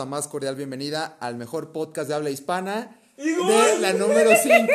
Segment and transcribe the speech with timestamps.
[0.00, 4.72] la más cordial bienvenida al mejor podcast de habla hispana de la número 5.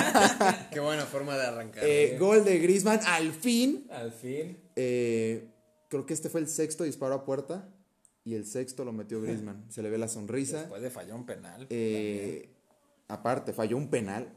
[0.72, 1.84] Qué buena forma de arrancar.
[1.84, 3.86] Eh, gol de Griezmann, al fin.
[3.90, 4.56] Al fin.
[4.74, 5.50] Eh,
[5.90, 7.68] creo que este fue el sexto disparo a puerta
[8.24, 9.66] y el sexto lo metió Griezmann.
[9.68, 10.60] Se le ve la sonrisa.
[10.60, 11.66] Después de fallar un penal.
[11.68, 12.48] Eh,
[13.06, 14.32] aparte, falló un penal.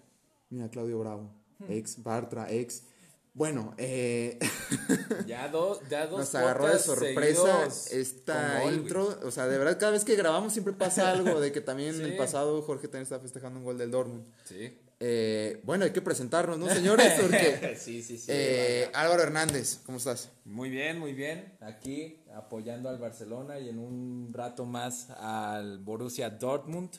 [0.49, 1.31] Mira, Claudio Bravo,
[1.69, 2.83] ex Bartra, ex.
[3.33, 4.37] Bueno, eh,
[5.25, 9.19] Ya dos, ya dos nos agarró de sorpresa esta gol, intro.
[9.23, 12.01] O sea, de verdad, cada vez que grabamos siempre pasa algo de que también en
[12.01, 14.25] el pasado Jorge también está festejando un gol del Dortmund.
[14.43, 14.77] Sí.
[15.03, 17.13] Eh, bueno, hay que presentarnos, ¿no, señores?
[17.19, 18.27] Porque sí, sí, sí.
[18.27, 20.29] eh, Álvaro Hernández, ¿cómo estás?
[20.45, 21.57] Muy bien, muy bien.
[21.61, 26.91] Aquí apoyando al Barcelona y en un rato más al Borussia Dortmund.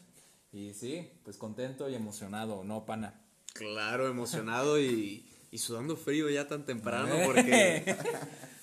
[0.51, 3.23] Y sí, pues contento y emocionado, ¿no, pana?
[3.53, 7.95] Claro, emocionado y, y sudando frío ya tan temprano porque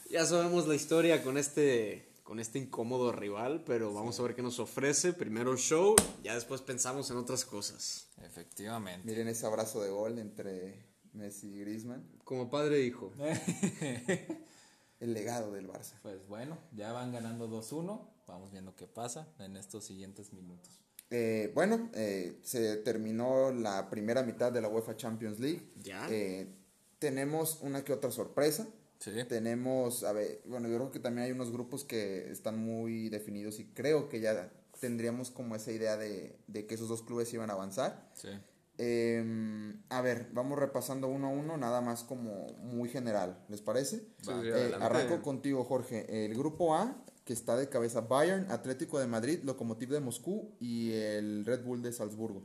[0.09, 4.43] ya sabemos la historia con este con este incómodo rival, pero vamos a ver qué
[4.43, 5.13] nos ofrece.
[5.13, 8.07] Primero el show, ya después pensamos en otras cosas.
[8.23, 9.01] Efectivamente.
[9.03, 12.07] Miren ese abrazo de gol entre Messi y Griezmann.
[12.23, 13.11] Como padre e hijo.
[14.99, 15.93] El legado del Barça.
[16.03, 17.99] Pues bueno, ya van ganando 2-1.
[18.27, 20.83] Vamos viendo qué pasa en estos siguientes minutos.
[21.09, 25.71] Eh, bueno, eh, se terminó la primera mitad de la UEFA Champions League.
[25.77, 26.07] Ya.
[26.11, 26.58] Eh,
[27.00, 28.67] tenemos una que otra sorpresa.
[29.00, 29.11] Sí.
[29.28, 33.59] Tenemos, a ver, bueno, yo creo que también hay unos grupos que están muy definidos
[33.59, 37.50] y creo que ya tendríamos como esa idea de, de que esos dos clubes iban
[37.50, 38.09] a avanzar.
[38.13, 38.29] Sí.
[38.78, 44.00] Eh, a ver, vamos repasando uno a uno, nada más como muy general, ¿les parece?
[44.22, 46.25] Sí, Eh, arranco contigo, Jorge.
[46.25, 50.94] El grupo A, que está de cabeza Bayern, Atlético de Madrid, Lokomotiv de Moscú y
[50.94, 52.41] el Red Bull de Salzburgo.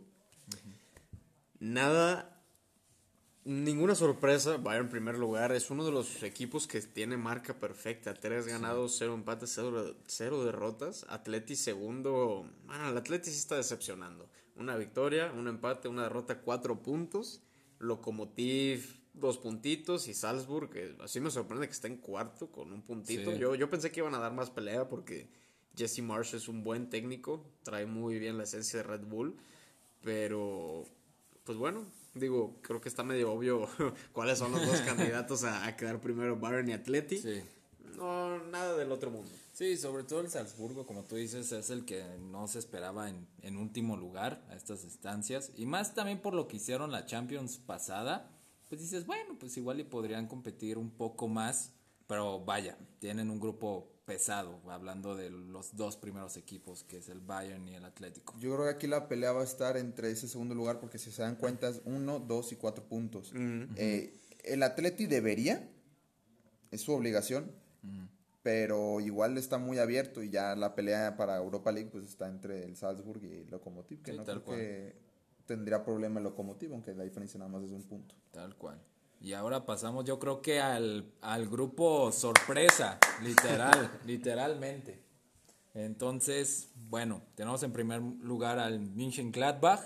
[1.60, 2.33] Nada,
[3.44, 4.56] ninguna sorpresa.
[4.56, 8.14] Bayern en primer lugar es uno de los equipos que tiene marca perfecta.
[8.14, 11.06] Tres ganados, cero empates, cero, cero derrotas.
[11.08, 12.48] Atleti segundo.
[12.66, 14.28] Bueno, el Atleti sí está decepcionando.
[14.56, 17.42] Una victoria, un empate, una derrota, cuatro puntos.
[17.78, 20.08] Lokomotiv, dos puntitos.
[20.08, 23.32] Y Salzburg, que así me sorprende que está en cuarto con un puntito.
[23.32, 23.38] Sí.
[23.38, 25.28] Yo, yo pensé que iban a dar más pelea porque
[25.76, 27.44] Jesse Marsh es un buen técnico.
[27.62, 29.36] Trae muy bien la esencia de Red Bull.
[30.02, 30.84] Pero
[31.44, 33.68] pues bueno, digo, creo que está medio obvio
[34.12, 37.18] cuáles son los dos candidatos a, a quedar primero, Bayern y Atleti.
[37.18, 37.42] Sí.
[37.96, 39.30] No, nada del otro mundo.
[39.52, 43.26] Sí, sobre todo el Salzburgo, como tú dices, es el que no se esperaba en,
[43.42, 45.52] en último lugar a estas instancias.
[45.56, 48.30] Y más también por lo que hicieron la Champions pasada.
[48.68, 51.72] Pues dices, bueno, pues igual y podrían competir un poco más.
[52.08, 57.20] Pero vaya, tienen un grupo pesado, hablando de los dos primeros equipos, que es el
[57.20, 58.34] Bayern y el Atlético.
[58.38, 61.10] Yo creo que aquí la pelea va a estar entre ese segundo lugar porque si
[61.10, 63.32] se dan cuenta es uno, dos y cuatro puntos.
[63.76, 64.12] Eh,
[64.44, 65.68] el Atleti debería,
[66.70, 67.50] es su obligación,
[68.42, 72.64] pero igual está muy abierto y ya la pelea para Europa League pues está entre
[72.64, 74.96] el Salzburg y el Lokomotiv, que Sí, no tal creo que
[75.46, 78.14] tendría problema el Lokomotiv, aunque la diferencia nada más es de un punto.
[78.32, 78.78] Tal cual.
[79.24, 85.02] Y ahora pasamos, yo creo que al, al grupo sorpresa, literal, literalmente.
[85.72, 89.80] Entonces, bueno, tenemos en primer lugar al Mönchengladbach,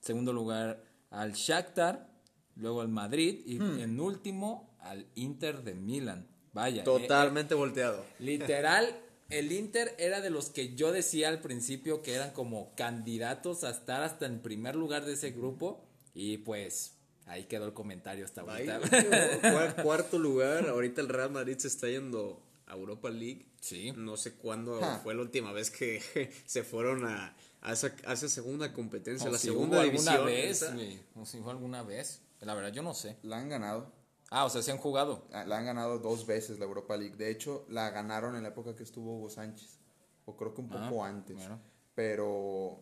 [0.00, 2.10] segundo lugar al Shakhtar,
[2.56, 6.26] luego al Madrid y en último al Inter de Milán.
[6.52, 8.04] Vaya, eh, Totalmente volteado.
[8.18, 9.00] Literal,
[9.30, 13.70] el Inter era de los que yo decía al principio que eran como candidatos a
[13.70, 15.86] estar hasta en primer lugar de ese grupo.
[16.12, 16.99] Y pues
[17.30, 19.40] ahí quedó el comentario hasta Ahí, ahorita.
[19.40, 23.46] cuar- cuarto lugar, ahorita el Real Madrid se está yendo a Europa League.
[23.60, 23.92] Sí.
[23.96, 26.00] No sé cuándo fue la última vez que
[26.46, 30.14] se fueron a, a esa, a esa segunda competencia, O la si segunda hubo división.
[30.14, 30.62] alguna vez,
[31.14, 32.22] o si fue alguna vez.
[32.40, 33.16] La verdad, yo no sé.
[33.22, 33.92] La han ganado,
[34.32, 35.26] Ah, o sea, se han jugado.
[35.32, 37.16] ah, la han ganado dos veces la Europa League.
[37.16, 39.78] De hecho, la ganaron en la época que estuvo Hugo Sánchez,
[40.24, 41.36] o creo que un poco Ah, antes.
[41.36, 41.60] bueno.
[41.94, 42.80] Pero,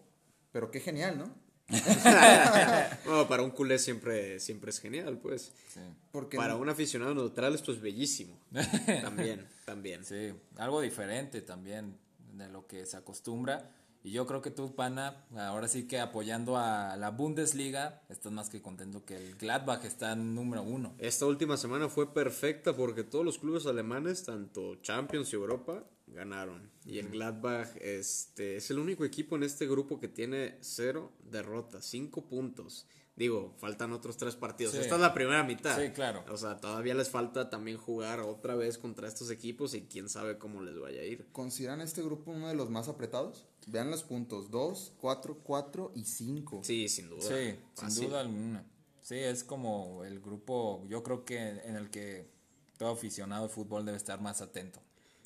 [0.53, 1.35] pero qué genial, ¿no?
[3.05, 5.53] Bueno, para un culé siempre, siempre es genial, pues.
[5.73, 5.81] Sí.
[6.13, 8.39] Porque Para un aficionado neutral esto es bellísimo.
[9.03, 10.05] También, también.
[10.05, 11.97] Sí, algo diferente también
[12.33, 13.71] de lo que se acostumbra.
[14.03, 18.49] Y yo creo que tú, Pana, ahora sí que apoyando a la Bundesliga, estás más
[18.49, 20.95] que contento que el Gladbach está en número uno.
[20.99, 26.71] Esta última semana fue perfecta porque todos los clubes alemanes, tanto Champions y Europa, ganaron.
[26.85, 31.85] Y el Gladbach este, es el único equipo en este grupo que tiene cero derrotas,
[31.85, 32.87] cinco puntos.
[33.19, 34.75] Digo, faltan otros tres partidos.
[34.75, 34.79] Sí.
[34.79, 35.77] Esta es la primera mitad.
[35.77, 36.25] Sí, claro.
[36.31, 40.39] O sea, todavía les falta también jugar otra vez contra estos equipos y quién sabe
[40.39, 41.27] cómo les vaya a ir.
[41.33, 43.45] ¿Consideran este grupo uno de los más apretados?
[43.67, 46.61] Vean los puntos, 2, 4, 4 y 5.
[46.63, 47.23] Sí, sin duda.
[47.23, 47.99] Sí, Fácil.
[47.99, 48.65] sin duda alguna.
[49.01, 52.31] Sí, es como el grupo, yo creo que en el que
[52.77, 54.81] todo aficionado de fútbol debe estar más atento.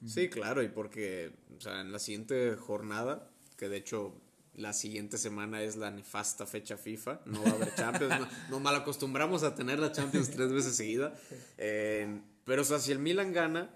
[0.07, 4.15] Sí, claro, y porque, o sea, en la siguiente jornada, que de hecho
[4.55, 8.61] la siguiente semana es la nefasta fecha FIFA, no va a haber Champions, no- nos
[8.61, 11.15] mal acostumbramos a tener la Champions tres veces seguida,
[11.59, 13.75] eh, pero o sea, si el Milan gana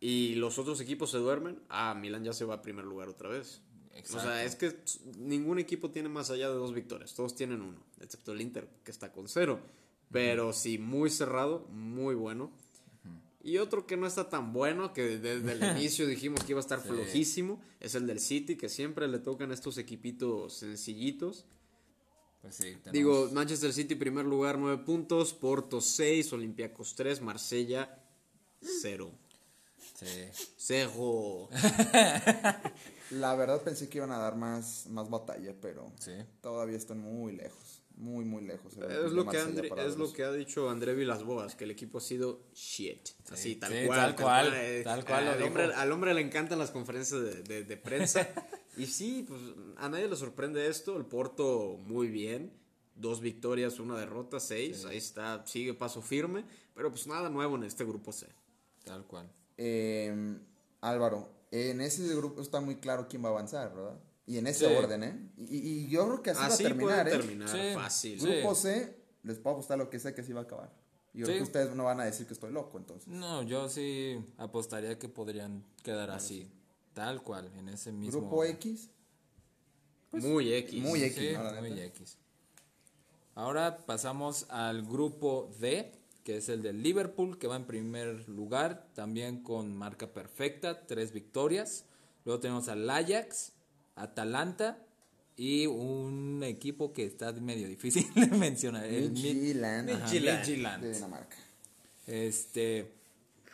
[0.00, 3.28] y los otros equipos se duermen, ah, Milan ya se va a primer lugar otra
[3.28, 3.60] vez.
[3.92, 4.22] O Exacto.
[4.22, 4.76] sea, es que
[5.18, 8.90] ningún equipo tiene más allá de dos victorias, todos tienen uno, excepto el Inter, que
[8.90, 9.60] está con cero.
[10.10, 12.52] Pero sí, muy cerrado, muy bueno.
[13.44, 16.62] Y otro que no está tan bueno, que desde el inicio dijimos que iba a
[16.62, 21.44] estar flojísimo, es el del City, que siempre le tocan estos equipitos sencillitos.
[22.40, 28.02] Pues sí, tenemos- Digo, Manchester City primer lugar, 9 puntos, Porto 6, Olympiacos 3, Marsella
[28.80, 29.10] 0.
[29.94, 30.06] Sí.
[30.56, 31.48] Cero.
[33.10, 36.12] La verdad pensé que iban a dar más, más batalla, pero Sí.
[36.40, 37.82] todavía están muy lejos.
[37.96, 38.72] Muy, muy lejos.
[38.72, 43.08] Es lo, que es lo ha dicho André Vilasboas, que el equipo ha sido shit.
[43.30, 43.98] Así, tal sí, cual.
[44.16, 47.42] tal cual, eh, tal cual lo al, hombre, al hombre le encantan las conferencias de,
[47.42, 48.28] de- de prensa.
[48.76, 49.40] y sí, pues
[49.76, 50.96] a nadie le sorprende esto.
[50.96, 52.52] El Porto muy bien.
[52.96, 54.84] Dos victorias, una derrota, seis.
[54.84, 56.44] Ahí está, sigue paso firme.
[56.74, 58.26] Pero pues nada nuevo en este grupo C.
[58.84, 59.30] Tal cual.
[59.56, 60.36] Eh,
[60.80, 63.98] Álvaro, en ese grupo está muy claro quién va a avanzar, ¿verdad?
[64.26, 64.74] Y en ese Sí.
[64.74, 65.30] orden, ¿eh?
[65.48, 67.18] Y, y yo creo que así, Así va a terminar, puede ¿eh?
[67.20, 67.74] terminar Sí.
[67.74, 68.20] fácil.
[68.20, 68.26] Sí.
[68.26, 70.72] Grupo C, les puedo apostar lo que sé que así va a acabar.
[71.12, 71.38] Y yo creo Sí.
[71.38, 73.08] que ustedes no van a decir que estoy loco, entonces.
[73.08, 76.50] No, yo sí apostaría que podrían quedar así.
[76.94, 78.20] Tal cual, en ese mismo.
[78.20, 78.88] Grupo X,
[80.12, 80.82] muy X.
[80.82, 81.60] muy X, Sí, ¿no?
[81.60, 81.80] Muy.
[81.80, 82.18] X.
[83.34, 85.92] Ahora pasamos al grupo D,
[86.22, 91.12] que es el de Liverpool, que va en primer lugar, también con marca perfecta, tres
[91.12, 91.84] victorias.
[92.24, 93.52] Luego tenemos al Ajax,
[93.96, 94.78] Atalanta
[95.36, 98.88] y un equipo que está medio difícil de mencionar.
[98.88, 100.82] Midtjylland, Midtjylland.
[100.82, 101.36] de Dinamarca.
[102.06, 102.92] Este,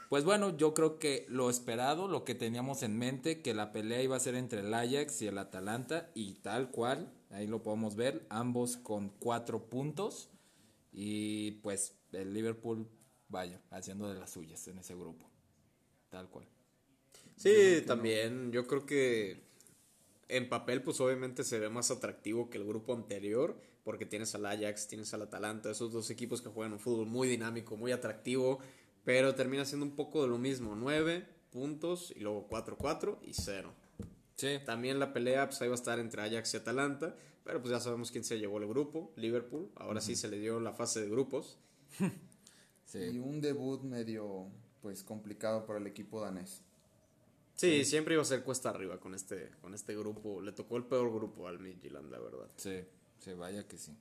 [0.08, 4.02] pues bueno, yo creo que lo esperado, lo que teníamos en mente, que la pelea
[4.02, 7.94] iba a ser entre el Ajax y el Atalanta, y tal cual, ahí lo podemos
[7.94, 10.28] ver, ambos con cuatro puntos,
[10.92, 12.88] y pues el Liverpool,
[13.28, 15.30] vaya, haciendo de las suyas en ese grupo,
[16.08, 16.46] tal cual.
[17.36, 18.52] Sí, también.
[18.52, 19.49] Yo creo que
[20.30, 24.46] en papel, pues obviamente se ve más atractivo que el grupo anterior, porque tienes al
[24.46, 28.60] Ajax, tienes al Atalanta, esos dos equipos que juegan un fútbol muy dinámico, muy atractivo,
[29.04, 33.72] pero termina siendo un poco de lo mismo: 9 puntos y luego 4-4 y 0.
[34.36, 37.72] Sí, También la pelea, pues ahí va a estar entre Ajax y Atalanta, pero pues
[37.72, 39.70] ya sabemos quién se llevó el grupo: Liverpool.
[39.74, 41.58] Ahora sí se le dio la fase de grupos.
[42.92, 44.48] Y sí, un debut medio,
[44.82, 46.64] pues, complicado para el equipo danés.
[47.60, 50.40] Sí, siempre iba a ser cuesta arriba con este, con este grupo.
[50.40, 52.48] Le tocó el peor grupo al Midtjylland, la verdad.
[52.56, 52.80] sí,
[53.18, 53.92] sí, vaya que sí.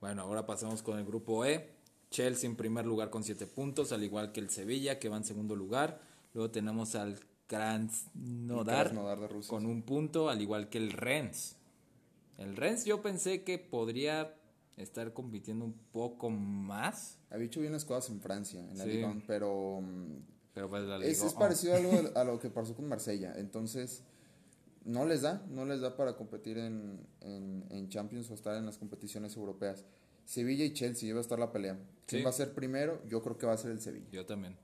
[0.00, 1.70] Bueno, ahora pasamos con el grupo E.
[2.10, 5.24] Chelsea en primer lugar con siete puntos, al igual que el Sevilla, que va en
[5.24, 6.00] segundo lugar.
[6.34, 7.18] Luego tenemos al
[7.48, 9.66] Krasnodar, Krasnodar de Rusia, con sí.
[9.66, 11.56] un punto, al igual que el Rennes.
[12.38, 14.36] El Rennes yo pensé que podría
[14.76, 18.90] estar compitiendo un poco más, Había hecho bien las cosas en Francia, en la Sí.
[18.90, 20.16] Ligue 1, pero mm,
[20.54, 23.34] pero pues la es, 1, parecido a, algo, a lo que pasó con Marsella.
[23.36, 24.02] Entonces,
[24.84, 28.66] no les da, no les da para competir en, en, en Champions o estar en
[28.66, 29.84] las competiciones europeas.
[30.24, 31.78] Sevilla y Chelsea, iba a estar la pelea.
[32.06, 32.24] ¿Quién Sí.
[32.24, 33.00] va a ser primero?
[33.08, 34.06] Yo creo que va a ser el Sevilla.
[34.12, 34.56] Yo también.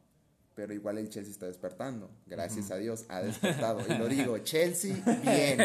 [0.55, 2.11] Pero igual el Chelsea está despertando.
[2.27, 3.81] Gracias a Dios, ha despertado.
[3.93, 5.59] y lo digo, Chelsea, bien.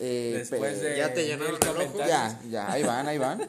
[0.00, 1.72] Eh, Después pero- de Ya te llenaron el ojo.
[1.74, 2.08] comentarios.
[2.08, 3.48] Ya, ya, ahí van, ahí van.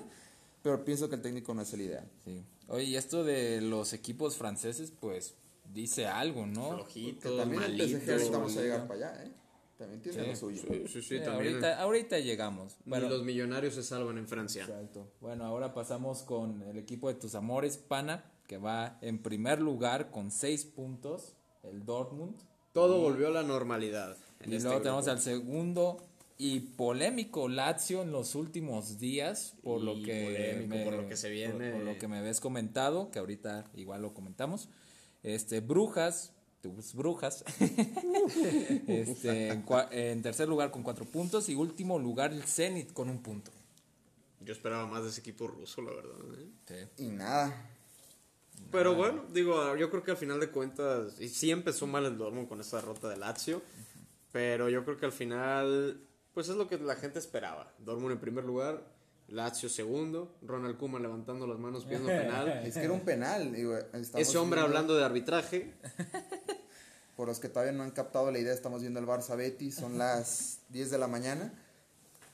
[0.62, 2.08] Pero pienso que el técnico no es el ideal.
[2.24, 2.44] Sí.
[2.68, 5.34] Oye, y esto de los equipos franceses, pues
[5.65, 6.74] dice algo, ¿no?
[6.75, 8.00] Flojito, También el malito.
[8.00, 9.32] PSG ahorita vamos a llegar para allá, ¿eh?
[9.77, 10.62] También tiene Sí, lo suyo.
[10.62, 11.53] Sí, sí, sí, Sí, también.
[11.56, 12.77] ahorita, ahorita llegamos.
[12.86, 14.63] Bueno, los millonarios se salvan en Francia.
[14.63, 15.08] Exacto.
[15.22, 20.12] Bueno, ahora pasamos con el equipo de tus amores, Pana, que va en primer lugar
[20.12, 22.36] con seis puntos, el Dortmund.
[22.74, 24.15] Todo volvió a la normalidad.
[24.41, 25.15] en y este luego tenemos grupo.
[25.18, 25.98] al segundo
[26.38, 31.18] y polémico Lazio en los últimos días, por lo Y que polémico, por lo que
[31.18, 31.72] se viene.
[31.72, 34.70] Por, por lo que me ves comentado, que ahorita igual lo comentamos.
[35.24, 37.44] Este, Brujas, tus Brujas,
[38.88, 43.51] este, en, tercer lugar con cuatro puntos y último lugar el Zenit con un punto.
[44.40, 46.18] Yo esperaba más de ese equipo ruso, la verdad.
[46.70, 46.88] ¿eh?
[46.98, 47.06] Sí.
[47.06, 47.70] Y nada.
[48.72, 52.18] Pero bueno, digo, yo creo que al final de cuentas, y sí empezó mal el
[52.18, 53.62] Dortmund con esa derrota de Lazio,
[54.32, 56.01] pero yo creo que al final,
[56.34, 57.74] pues es lo que la gente esperaba.
[57.80, 58.84] Dortmund en primer lugar,
[59.32, 62.48] Lazio segundo, Ronald Koeman levantando las manos pidiendo penal.
[62.66, 63.54] Es que era un penal.
[63.54, 65.74] digo, Ese hombre viendo- hablando de arbitraje,
[67.16, 69.98] Por los que todavía no han captado la idea, estamos viendo el Barça Betis, son
[69.98, 71.54] las 10 de la mañana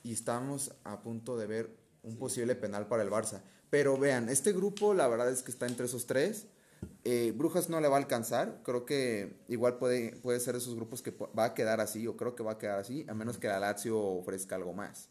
[0.03, 1.69] y estamos a punto de ver
[2.03, 3.41] un posible penal para el Barça.
[3.69, 6.45] Pero vean, este grupo la verdad es que está entre esos tres.
[7.03, 8.61] Eh, Brujas no le va a alcanzar.
[8.63, 12.15] Creo que igual puede, puede ser de esos grupos que va a quedar así, o
[12.15, 15.09] creo que va a quedar así, a menos que la Lazio ofrezca algo más.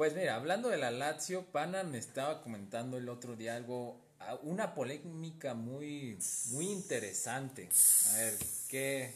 [0.00, 4.00] Pues mira, hablando de la Lazio, Pana me estaba comentando el otro día algo,
[4.44, 6.16] una polémica muy,
[6.52, 7.68] muy interesante.
[8.08, 8.34] A ver,
[8.66, 9.12] ¿qué,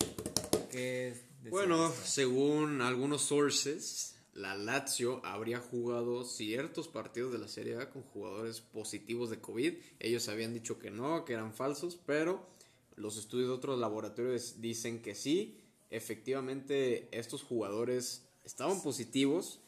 [0.70, 7.88] qué Bueno, según algunos sources, la Lazio habría jugado ciertos partidos de la Serie A
[7.88, 9.72] con jugadores positivos de COVID.
[10.00, 12.46] Ellos habían dicho que no, que eran falsos, pero
[12.94, 15.62] los estudios de otros laboratorios dicen que sí.
[15.88, 19.60] Efectivamente, estos jugadores estaban positivos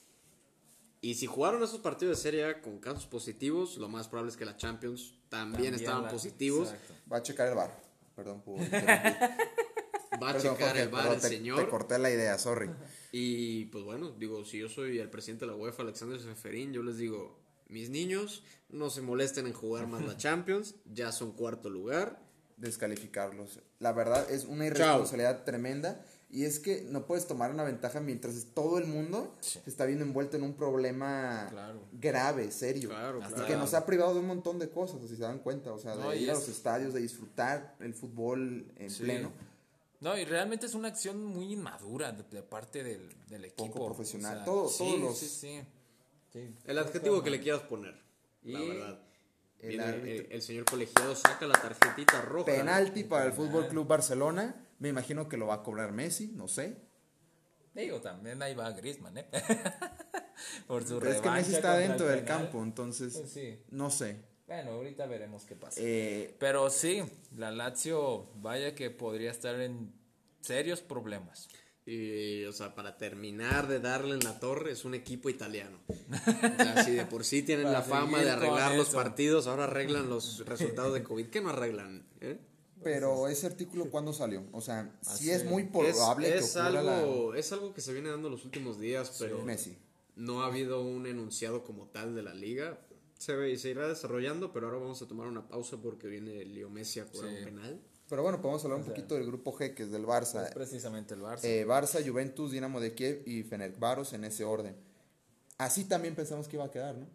[1.06, 4.36] y si jugaron esos partidos de Serie A con casos positivos, lo más probable es
[4.36, 6.74] que la Champions también, estaban positivos.
[7.10, 7.80] Va a checar el bar.
[8.16, 8.42] Perdón
[10.20, 11.60] Va a checar el bar el señor.
[11.60, 12.70] Te corté la idea, sorry.
[13.12, 16.82] Y pues bueno, digo, si yo soy el presidente de la UEFA, Alexander Seferín, yo
[16.82, 21.70] les digo, mis niños, no se molesten en jugar más la Champions, ya son cuarto
[21.70, 22.20] lugar.
[22.56, 23.60] Descalificarlos.
[23.78, 28.46] La verdad es una irresponsabilidad tremenda y es que no puedes tomar una ventaja mientras
[28.52, 31.50] todo el mundo se está viendo envuelto en un problema
[31.92, 32.90] grave, serio.
[33.30, 35.72] y que nos ha privado de un montón de cosas, si se dan cuenta.
[35.72, 39.32] O sea, de ir a los estadios, de disfrutar el fútbol en pleno.
[40.00, 43.72] No, y realmente es una acción muy inmadura de, parte del, del, equipo.
[43.72, 44.44] Poco profesional.
[44.44, 45.18] todo, todos los...
[45.18, 45.26] Sí,
[46.32, 47.94] sí, El adjetivo que le quieras poner,
[48.42, 49.00] la verdad.
[49.60, 49.80] El,
[50.30, 52.44] el, señor colegiado saca la tarjetita roja.
[52.46, 56.48] Penalti para el Fútbol Club Barcelona me imagino que lo va a cobrar Messi, no
[56.48, 56.76] sé.
[57.74, 59.26] Digo, también ahí va Griezmann, ¿eh?
[60.66, 64.22] Por su Pero es que Messi está dentro del campo, entonces pues no sé.
[64.46, 65.80] Bueno, ahorita veremos qué pasa.
[65.82, 67.02] Eh, Pero sí,
[67.36, 69.92] la Lazio, vaya que podría estar en
[70.40, 71.48] serios problemas.
[71.86, 75.78] Y, o sea, para terminar de darle en la torre, es un equipo italiano.
[75.88, 80.10] O sea, si de por sí tienen la fama de arreglar los partidos, ahora arreglan
[80.10, 81.26] los resultados de COVID.
[81.28, 82.04] ¿Qué no arreglan?
[82.20, 82.38] ¿Eh?
[82.82, 84.44] Pero ese artículo, ¿cuándo salió?
[84.52, 88.30] O sea, sí es muy probable es, que algo, Es algo que se viene dando
[88.30, 89.78] los últimos días, pero Messi.
[90.16, 92.80] no ha habido un enunciado como tal de la liga.
[93.18, 96.68] Se, ve, se irá desarrollando, pero ahora vamos a tomar una pausa porque viene Leo
[96.68, 97.80] Messi a jugar un penal.
[98.08, 100.52] Pero bueno, podemos hablar un poquito del grupo G, que es del Barça.
[100.52, 101.44] precisamente el Barça.
[101.44, 104.76] Eh, Barça, Juventus, Dinamo de Kiev y Fenerbahce en ese orden.
[105.58, 107.06] Así también pensamos que iba a quedar, ¿no?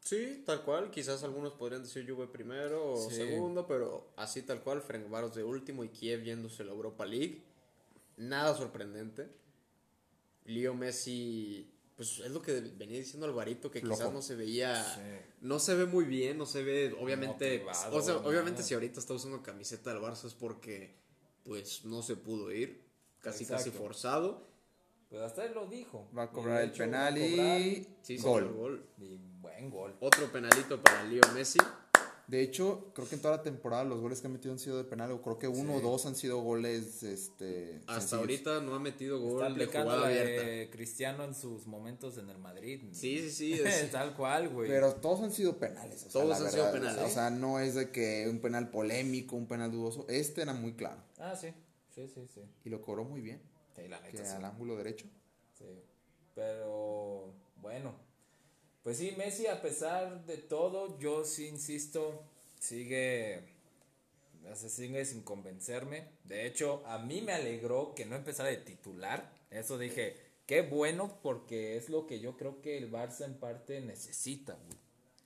[0.00, 0.90] Sí, tal cual.
[0.90, 4.82] Quizás algunos podrían decir Juve primero o segundo, pero así tal cual.
[4.82, 7.42] Ferencváros de último y Kiev yéndose a la Europa League.
[8.16, 9.28] Nada sorprendente.
[10.44, 11.70] Leo Messi,
[12.00, 14.72] pues es lo que venía diciendo Alvarito, que quizás no se veía,
[15.42, 19.12] no se ve muy bien, no se ve, obviamente, o sea, obviamente si ahorita está
[19.12, 20.94] usando camiseta del Barça es porque,
[21.44, 22.86] pues, no se pudo ir,
[23.18, 24.48] casi casi forzado.
[25.10, 26.08] Pues hasta él lo dijo.
[26.16, 27.86] Va a cobrar el penal y
[28.22, 28.50] gol.
[28.50, 28.86] gol.
[28.96, 29.94] Y buen gol.
[30.00, 31.58] Otro penalito para Leo Messi.
[32.30, 34.78] De hecho, creo que en toda la temporada los goles que ha metido han sido
[34.78, 38.76] de penal, o creo que uno o dos han sido goles este Hasta ahorita no
[38.76, 40.70] ha metido gol de jugada abierta.
[40.70, 42.84] Cristiano en sus momentos en el Madrid.
[42.92, 43.60] Sí, sí, sí.
[43.90, 44.68] Tal cual, güey.
[44.68, 46.06] Pero todos han sido penales.
[46.06, 47.02] todos han sido penales.
[47.02, 50.06] O sea, no es de que un penal polémico, un penal dudoso.
[50.08, 51.02] Este era muy claro.
[51.18, 51.48] Ah, sí.
[51.92, 52.42] Sí, sí, sí.
[52.64, 53.42] Y lo cobró muy bien.
[53.74, 55.06] Sí, la neta, que al ángulo derecho.
[55.58, 55.82] Sí.
[56.36, 57.92] Pero bueno,
[58.82, 62.22] pues sí, Messi a pesar de todo, yo sí insisto,
[62.58, 63.42] sigue,
[64.54, 66.08] sigue sin convencerme.
[66.24, 69.30] De hecho, a mí me alegró que no empezara de titular.
[69.50, 73.80] Eso dije, qué bueno porque es lo que yo creo que el Barça en parte
[73.82, 74.56] necesita,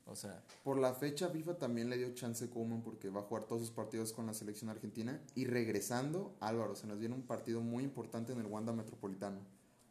[0.06, 3.44] O sea, por la fecha FIFA también le dio chance Koeman porque va a jugar
[3.44, 7.60] todos sus partidos con la selección argentina y regresando, Álvaro, se nos viene un partido
[7.60, 9.38] muy importante en el Wanda Metropolitano.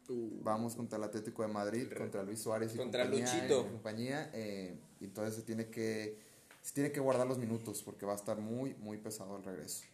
[0.08, 0.42] Uh.
[0.42, 3.66] Vamos contra el Atlético de Madrid, contra Luis Suárez y contra compañía, Luchito.
[3.70, 6.18] compañía eh, entonces se tiene que
[6.62, 9.84] se tiene que guardar los minutos porque va a estar muy muy pesado el regreso.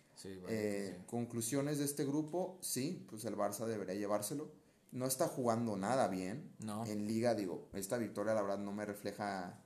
[0.49, 4.49] Eh, conclusiones de este grupo, sí, pues el Barça debería llevárselo.
[4.93, 6.53] No está jugando nada bien.
[6.87, 9.59] En liga, digo, esta victoria la verdad no me refleja.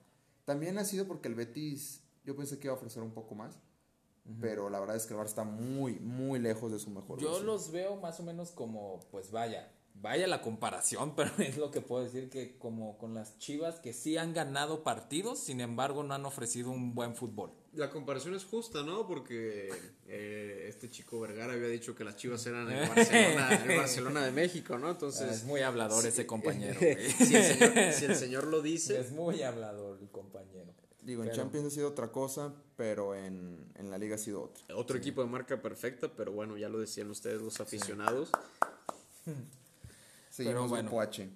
[0.45, 3.57] También ha sido porque el Betis, yo pensé que iba a ofrecer un poco más.
[4.41, 7.43] Pero la verdad es que el Barça está muy, muy lejos de su mejor Yo
[7.43, 9.71] los veo más o menos como, pues vaya,
[10.01, 13.93] vaya la comparación, pero es lo que puedo decir que como con las Chivas que
[13.93, 17.51] sí han ganado partidos, sin embargo no han ofrecido un buen fútbol.
[17.73, 19.05] La comparación es justa, ¿no?
[19.05, 19.69] Porque
[20.07, 24.91] eh, este chico Vergara había dicho que las Chivas eran el Barcelona, de México, ¿no?
[24.91, 26.79] Entonces es muy hablador ese compañero.
[26.79, 30.73] si, el señor, lo dice, es muy hablador el compañero.
[31.01, 34.75] Digo, en Champions ha sido otra cosa, pero en, la liga ha sido otra.
[34.75, 38.31] Otro equipo de marca perfecta, pero bueno, ya lo decían ustedes los aficionados.
[40.35, 41.29] Seguimos Pero grupo H.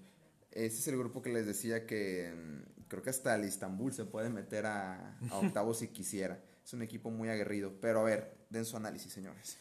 [0.52, 4.04] Este es el grupo que les decía que mm, creo que hasta el Istanbul se
[4.04, 6.44] puede meter a, octavos si quisiera.
[6.66, 7.72] es un equipo muy aguerrido.
[7.80, 9.56] Pero a ver, den su análisis, señores.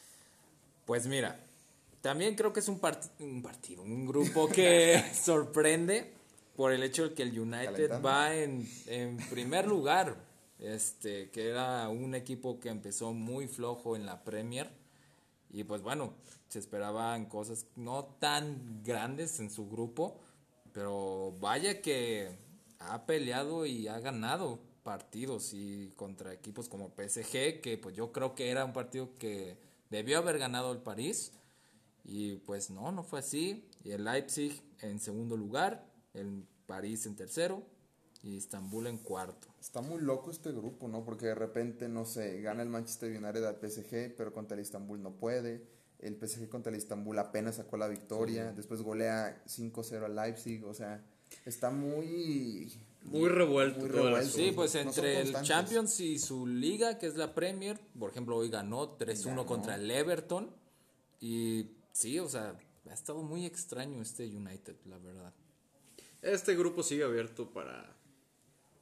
[0.85, 1.39] Pues mira,
[2.01, 2.81] también creo que es un,
[3.21, 6.15] un partido, un grupo que sorprende
[6.57, 10.17] por el hecho de que el United va en, en primer lugar.
[10.59, 14.69] Este, que era un equipo que empezó muy flojo en la Premier.
[15.51, 16.15] Y pues bueno,
[16.49, 20.21] se esperaban cosas no tan grandes en su grupo.
[20.73, 22.39] Pero vaya que
[22.79, 28.35] ha peleado y ha ganado partidos y contra equipos como PSG, que pues yo creo
[28.35, 29.59] que era un partido que
[29.91, 31.33] debió haber ganado el París.
[32.05, 33.69] Y pues no, no fue así.
[33.85, 37.63] Y el Leipzig en segundo lugar, el París en tercero
[38.23, 39.48] y Estambul en cuarto.
[39.61, 41.05] Está muy loco este grupo, ¿no?
[41.05, 45.03] Porque de repente, no sé, gana el Manchester United al PSG, pero contra el Estambul
[45.03, 45.67] no puede.
[45.99, 48.53] El PSG contra el Estambul apenas sacó la victoria.
[48.53, 50.65] Después golea 5-0 al Leipzig.
[50.65, 51.05] O sea,
[51.45, 52.73] está muy...
[53.03, 54.23] Muy revuelto.
[54.23, 58.51] Sí, pues entre el Champions y su liga, que es la Premier, por ejemplo, hoy
[58.51, 60.51] ganó 3-1 contra el Everton.
[61.21, 62.57] Y sí, o sea,
[62.89, 65.35] ha estado muy extraño este United, la verdad.
[66.23, 67.97] Este grupo sigue abierto para,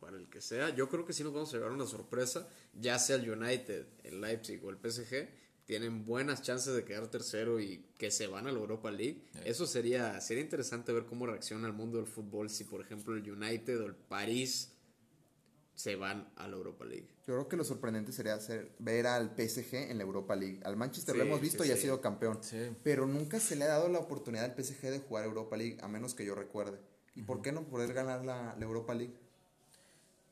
[0.07, 0.71] para el que sea.
[0.71, 2.49] Yo creo que sí nos vamos a llevar una sorpresa,
[2.81, 5.29] ya sea el United, el Leipzig o el PSG.
[5.65, 9.25] Tienen buenas chances de quedar tercero y que se van a la Europa League.
[9.45, 13.29] Eso sería, sería interesante ver cómo reacciona el mundo del fútbol si, por ejemplo, el
[13.29, 14.75] United o el París
[15.75, 17.09] se van a la Europa League.
[17.27, 20.61] Yo creo que lo sorprendente sería hacer, ver al PSG en la Europa League.
[20.63, 22.39] Al Manchester lo hemos visto y ha sido campeón.
[22.85, 25.89] Pero nunca se le ha dado la oportunidad al PSG de jugar Europa League, a
[25.89, 26.79] menos que yo recuerde.
[27.17, 29.15] ¿Y por qué no poder ganar la, Europa League?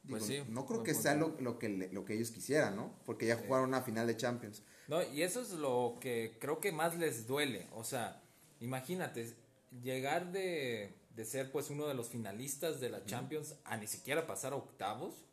[0.09, 2.95] Pues sí, no creo que sea lo, lo, que, lo que ellos quisieran, ¿no?
[3.07, 4.62] Porque ya jugaron una final de Champions.
[4.88, 7.69] No, y eso es lo que creo que más les duele.
[7.73, 8.23] O sea,
[8.61, 9.35] imagínate,
[9.83, 14.27] llegar de, de ser pues uno de los finalistas de la Champions a ni siquiera
[14.27, 15.25] pasar a octavos.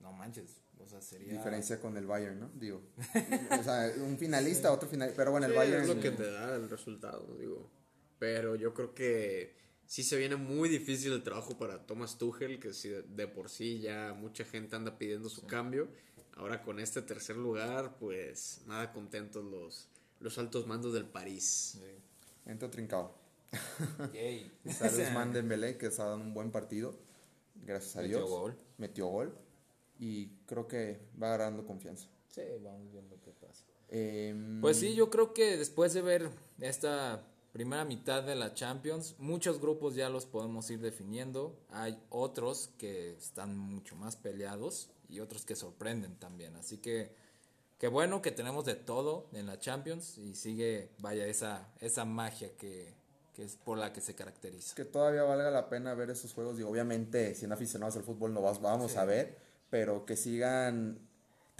[0.00, 1.32] No manches, o sea, sería...
[1.32, 2.50] Diferencia con el Bayern, ¿no?
[2.54, 2.82] Digo,
[3.60, 5.82] o sea, un finalista, otro finalista, pero bueno, el Bayern...
[5.82, 7.70] es lo que te da el resultado, digo.
[8.18, 12.72] Pero yo creo que sí se viene muy difícil el trabajo para Thomas Tuchel, que
[12.72, 15.88] si de, por sí ya mucha gente anda pidiendo su cambio.
[16.34, 19.88] Ahora con este tercer lugar, pues nada contentos los,
[20.20, 21.78] los altos mandos del París.
[21.78, 22.50] Sí.
[22.50, 23.14] Entró trincado.
[24.66, 26.98] Saludos Man Dembélé, que está dando un buen partido.
[27.54, 28.30] Gracias a Metió Dios.
[28.30, 28.56] Gol.
[28.78, 29.34] Metió gol.
[29.98, 32.08] Y creo que va agarrando confianza.
[32.28, 33.64] Sí, vamos viendo qué pasa.
[33.88, 39.14] Em, pues sí, yo creo que después de ver esta primera mitad de la Champions.
[39.18, 41.54] Muchos grupos ya los podemos ir definiendo.
[41.70, 46.56] Hay otros que están mucho más peleados y otros que sorprenden también.
[46.56, 47.14] Así que
[47.78, 52.56] qué bueno que tenemos de todo en la Champions y sigue, vaya, esa, esa magia
[52.56, 52.94] que,
[53.36, 54.74] es por la que se caracteriza.
[54.74, 56.58] Que todavía valga la pena ver esos juegos.
[56.58, 59.36] Y obviamente, si no aficionados al fútbol no vamos a ver,
[59.68, 60.98] pero que sigan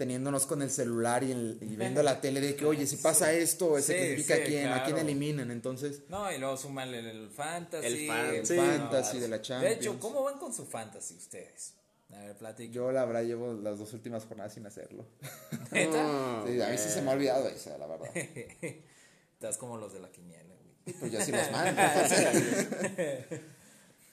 [0.03, 3.97] teniéndonos con el celular y, viendo la tele de que, oye, si pasa esto, se
[3.97, 6.01] significa a quién, a quién eliminan, entonces...
[6.09, 8.09] No, y luego suman el, fantasy.
[8.09, 9.75] El, fantasy de la Champions.
[9.75, 11.75] De hecho, ¿cómo van con su fantasy ustedes?
[12.11, 12.73] A ver, platico.
[12.73, 15.05] Yo, la verdad, llevo las dos últimas jornadas sin hacerlo.
[15.71, 16.43] ¿Neta?
[16.45, 18.09] sí, a mí sí se me ha olvidado esa, la verdad.
[19.35, 20.97] Estás como los de la quiniela, güey.
[20.99, 21.81] Pues ya sí los mando.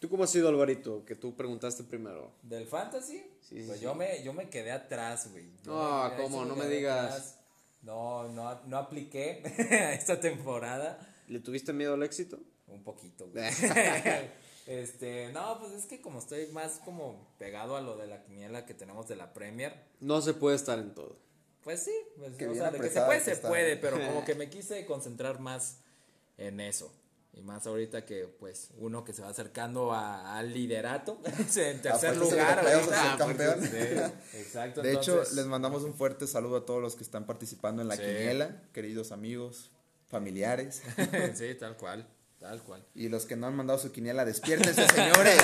[0.00, 1.04] ¿Tú cómo has sido, Alvarito?
[1.04, 2.32] Que tú preguntaste primero.
[2.42, 3.22] ¿Del fantasy?
[3.42, 5.44] Sí, pues yo me, yo me quedé atrás, güey.
[5.66, 6.46] No, ¿cómo?
[6.46, 7.38] No me digas.
[7.82, 9.42] No, no, no apliqué
[9.94, 10.98] esta temporada.
[11.28, 12.38] ¿Le tuviste miedo al éxito?
[12.68, 13.44] Un poquito, güey.
[14.66, 18.64] este, no, pues es que como estoy más como pegado a lo de la quiniela
[18.64, 19.74] que tenemos de la Premier.
[20.00, 21.18] No se puede estar en todo.
[21.62, 24.48] Pues sí, pues, o sea, de que se puede, se puede, pero como que me
[24.48, 25.80] quise concentrar más
[26.38, 26.90] en eso.
[27.33, 31.21] Y más ahorita que, pues, uno que se va acercando al liderato,
[31.57, 32.64] en tercer lugar.
[33.16, 33.64] campeón.
[34.35, 34.83] exacto.
[34.83, 37.97] De hecho, les mandamos un fuerte saludo a todos los que están participando en la
[37.97, 39.71] quiniela, queridos amigos,
[40.09, 40.83] familiares.
[41.35, 42.07] sí, tal cual.
[42.40, 42.83] Tal cual.
[42.95, 45.38] Y los que no han mandado su quiniela, despiértense, señores.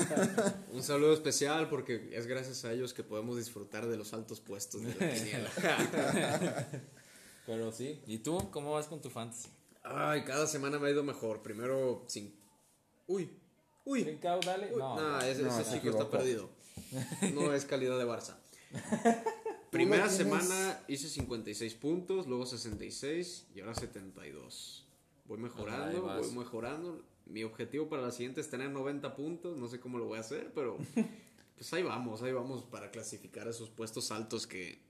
[0.72, 4.82] Un saludo especial porque es gracias a ellos que podemos disfrutar de los altos puestos
[4.82, 5.50] de la quiniela.
[7.46, 8.00] Pero sí.
[8.06, 9.48] ¿Y tú cómo vas con tu fantasy?
[9.92, 11.42] Ay, cada semana me ha ido mejor.
[11.42, 12.32] Primero sin.
[13.06, 13.28] Uy,
[13.84, 14.04] uy.
[14.04, 14.70] Trincao, dale.
[14.70, 16.48] No, ese, chico está perdido.
[17.34, 18.36] No es calidad de Barça.
[19.70, 24.86] Primera semana hice 56 puntos, luego 66 y ahora 72.
[25.26, 27.02] Voy mejorando, voy mejorando.
[27.26, 29.56] Mi objetivo para la siguiente es tener 90 puntos.
[29.58, 30.76] No sé cómo lo voy a hacer, pero
[31.56, 34.80] pues ahí vamos, ahí vamos para clasificar esos puestos altos que,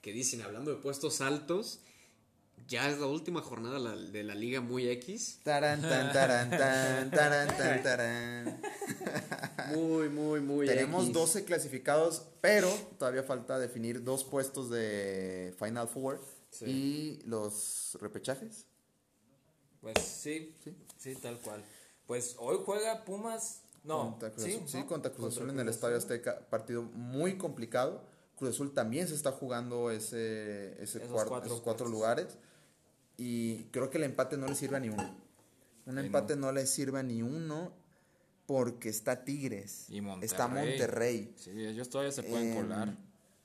[0.00, 0.42] que dicen.
[0.42, 1.80] Hablando de puestos altos,
[2.68, 5.40] ya es la última jornada de la Liga Muy X.
[5.42, 8.60] Taran, tan, taran, tan, taran, tan,
[9.74, 10.66] Muy, muy, muy.
[10.66, 11.14] tenemos X.
[11.14, 16.20] 12 clasificados, pero todavía falta definir dos puestos de Final Four
[16.60, 18.66] y los repechajes.
[19.80, 20.54] Pues sí,
[20.98, 21.64] sí, tal cual.
[22.06, 23.62] Pues hoy juega Pumas.
[23.82, 24.86] No, contra Cruz sí, Azul, sí, ¿no?
[24.86, 25.96] contra Cruz Azul en el Estadio.
[25.96, 28.02] Azteca, partido muy complicado.
[28.36, 31.90] Cruz Azul también se está jugando ese, ese Esos cuatro esos cuatro puestos.
[31.90, 32.38] lugares
[33.18, 35.14] y creo que el empate no le sirve a ni uno.
[35.84, 36.50] Un empate no.
[36.52, 37.72] le sirve a ni uno
[38.46, 40.26] porque está Tigres, Y Monterrey.
[40.30, 41.34] está Monterrey.
[41.36, 42.96] Sí, ellos todavía se pueden Em, colar.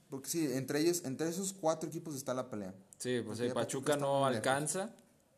[0.09, 2.73] Porque sí, entre ellos, entre esos cuatro equipos está la pelea.
[2.99, 4.35] Sí, pues el Pachuca no lejos.
[4.37, 4.95] alcanza.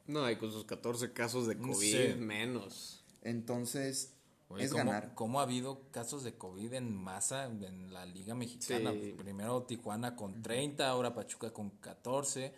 [0.08, 2.16] No, y con sus 14 casos de COVID, Sí.
[2.20, 3.04] menos.
[3.24, 4.14] Entonces,
[4.50, 5.16] Oye, es ¿cómo, ganar.
[5.16, 8.92] ¿Cómo ha habido casos de COVID en masa en la Liga Mexicana?
[8.92, 9.16] Sí.
[9.18, 12.54] Primero Tijuana con 30, ahora Pachuca con 14.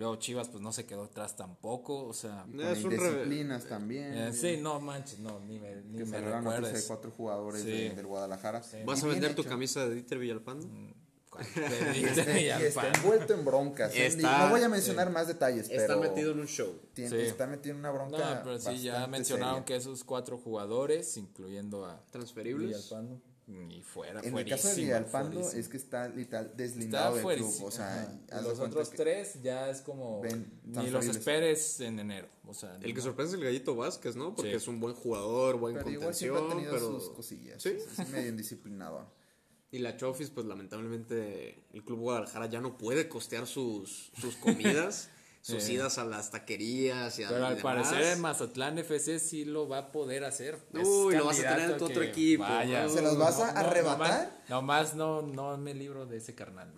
[0.00, 2.06] Luego Chivas, pues no se quedó atrás tampoco.
[2.06, 4.14] O sea, Con Es un re- indisciplinas también.
[4.14, 6.84] eh, sí, no manches, no, ni me, ni que me de recuerdes.
[6.88, 7.70] cuatro jugadores Sí.
[7.70, 8.62] de- del Guadalajara.
[8.86, 9.50] ¿Vas a vender tu hecho.
[9.50, 10.66] camisa de Dieter Villalpando?
[11.94, 12.92] Y está, Y está pan.
[12.96, 13.94] envuelto en broncas.
[13.94, 16.72] Está- no voy a mencionar más detalles, Está pero metido en un show.
[16.94, 17.16] tiene- Sí.
[17.26, 18.36] está metido en una bronca.
[18.36, 19.64] No, pero sí, ya mencionaron seria.
[19.66, 22.68] que esos cuatro jugadores, incluyendo a Transferibles.
[22.68, 23.20] Villalpando,
[23.70, 25.60] y fuera, En el caso de Villalpando fuerísimo.
[25.60, 27.62] es que está literal deslindado Está del club.
[27.64, 32.28] O sea, los otros tres ya es como Ven, ni los esperes en enero.
[32.46, 33.02] O sea, El que no.
[33.02, 34.34] sorprende es el Gallito Vázquez, ¿no?
[34.34, 34.56] Porque Sí.
[34.56, 37.00] es un buen jugador, buen Pero igual siempre contención, ha tenido pero...
[37.00, 37.62] sus cosillas.
[37.62, 37.70] Sí.
[37.98, 39.06] Es medio indisciplinado.
[39.72, 45.10] Y la Chofis, pues lamentablemente el Club Guadalajara ya no puede costear sus, sus comidas,
[45.42, 45.72] sus Sí.
[45.74, 47.86] idas a las taquerías y a Pero al demás.
[47.86, 50.58] parecer Mazatlán FC sí lo va a poder hacer.
[50.74, 52.82] Es Uy, lo vas a tener en tu otro equipo, vaya.
[52.84, 52.88] ¿no?
[52.90, 54.39] ¿Se los vas a arrebatar?
[54.50, 56.72] Nomás, no, no me libro de ese carnal.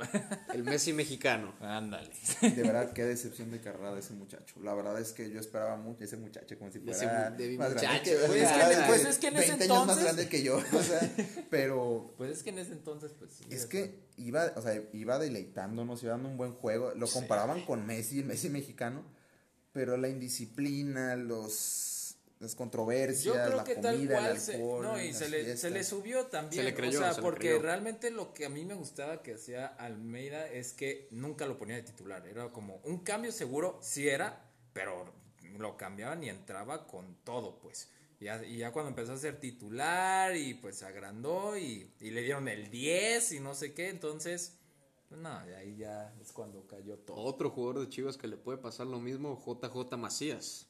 [0.54, 1.54] El Messi mexicano.
[1.60, 2.10] Ándale.
[2.42, 4.54] De verdad, qué decepción de carrera de ese muchacho.
[4.62, 7.48] La verdad es que yo esperaba mucho ese muchacho como si De fuera ese- de
[7.48, 8.04] mi más grande muchacho.
[8.04, 10.42] que, Pues es que- pues es que en ese 20 años más entonces- grande que
[10.42, 10.56] yo.
[10.72, 11.10] O sea,
[11.50, 13.44] pero Pues es que en ese entonces, pues sí.
[13.50, 16.92] Es que iba, o sea, iba deleitándonos, iba dando un buen juego.
[16.94, 19.02] Lo comparaban con Messi, el Messi mexicano,
[19.72, 21.52] pero la indisciplina, los
[22.42, 25.28] las controversias, Yo creo la que comida, tal el cual se, alcohol, no, y se
[25.28, 26.64] le, se le subió también.
[26.64, 27.62] Se le creyó, o sea, se le porque creyó.
[27.62, 31.76] realmente lo que a mí me gustaba que hacía Almeida es que nunca lo ponía
[31.76, 32.26] de titular.
[32.26, 35.14] Era como un cambio seguro, sí era, pero
[35.56, 37.90] lo cambiaban y entraba con todo, pues.
[38.18, 42.10] Y ya, y ya cuando empezó a ser titular y pues se agrandó y, y
[42.10, 44.58] le dieron el 10 y no sé qué, entonces,
[45.08, 47.18] pues no, ahí ya es cuando cayó todo.
[47.18, 50.66] Otro jugador de Chivas que le puede pasar lo mismo, JJ Macías.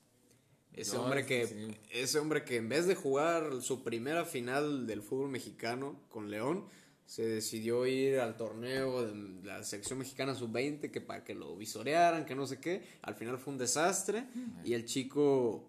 [0.75, 1.77] Ese No, hombre que sí.
[1.91, 6.65] ese hombre que en vez de jugar su primera final del fútbol mexicano con León,
[7.05, 12.25] se decidió ir al torneo de la selección mexicana sub-20 que para que lo visorearan,
[12.25, 12.83] que no sé qué.
[13.03, 14.25] Al final fue un desastre
[14.65, 15.69] y el chico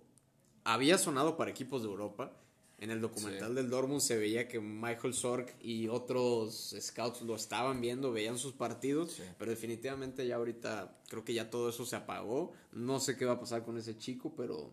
[0.63, 2.32] había sonado para equipos de Europa.
[2.80, 7.80] En el documental del Dortmund se veía que Michael Sorg y otros scouts lo estaban
[7.82, 9.24] viendo, veían sus partidos, Sí.
[9.38, 12.52] pero definitivamente ya ahorita creo que ya todo eso se apagó.
[12.74, 14.72] No sé qué va a pasar con ese chico, pero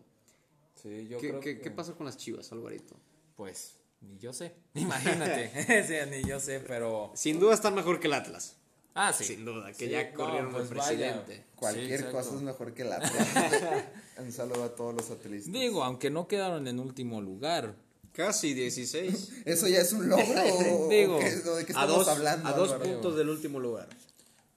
[0.81, 2.95] Sí, yo ¿qué, creo qué- que- qué pasa con las Chivas, Alvarito?
[3.35, 4.53] Pues, ni yo sé.
[4.73, 5.83] Imagínate.
[5.87, 7.11] sí, ni yo sé, pero...
[7.15, 8.57] Sin duda están mejor que el Atlas.
[8.93, 9.23] Ah, sí.
[9.23, 10.87] Sin duda, que Sí, ya no, corrieron pues al vaya.
[11.23, 11.45] presidente.
[11.55, 12.99] Cualquier Sí, cosa es mejor que la
[14.19, 15.53] Un saludo a todos los atletistas.
[15.53, 17.75] Digo, aunque no quedaron en último lugar.
[18.11, 19.43] Casi 16.
[19.45, 20.25] ¿Eso ya es un logro?
[20.25, 22.49] o Digo, qué- ¿De qué a estamos dos, hablando?
[22.49, 22.91] a dos Álvaro?
[22.91, 23.87] puntos del último lugar.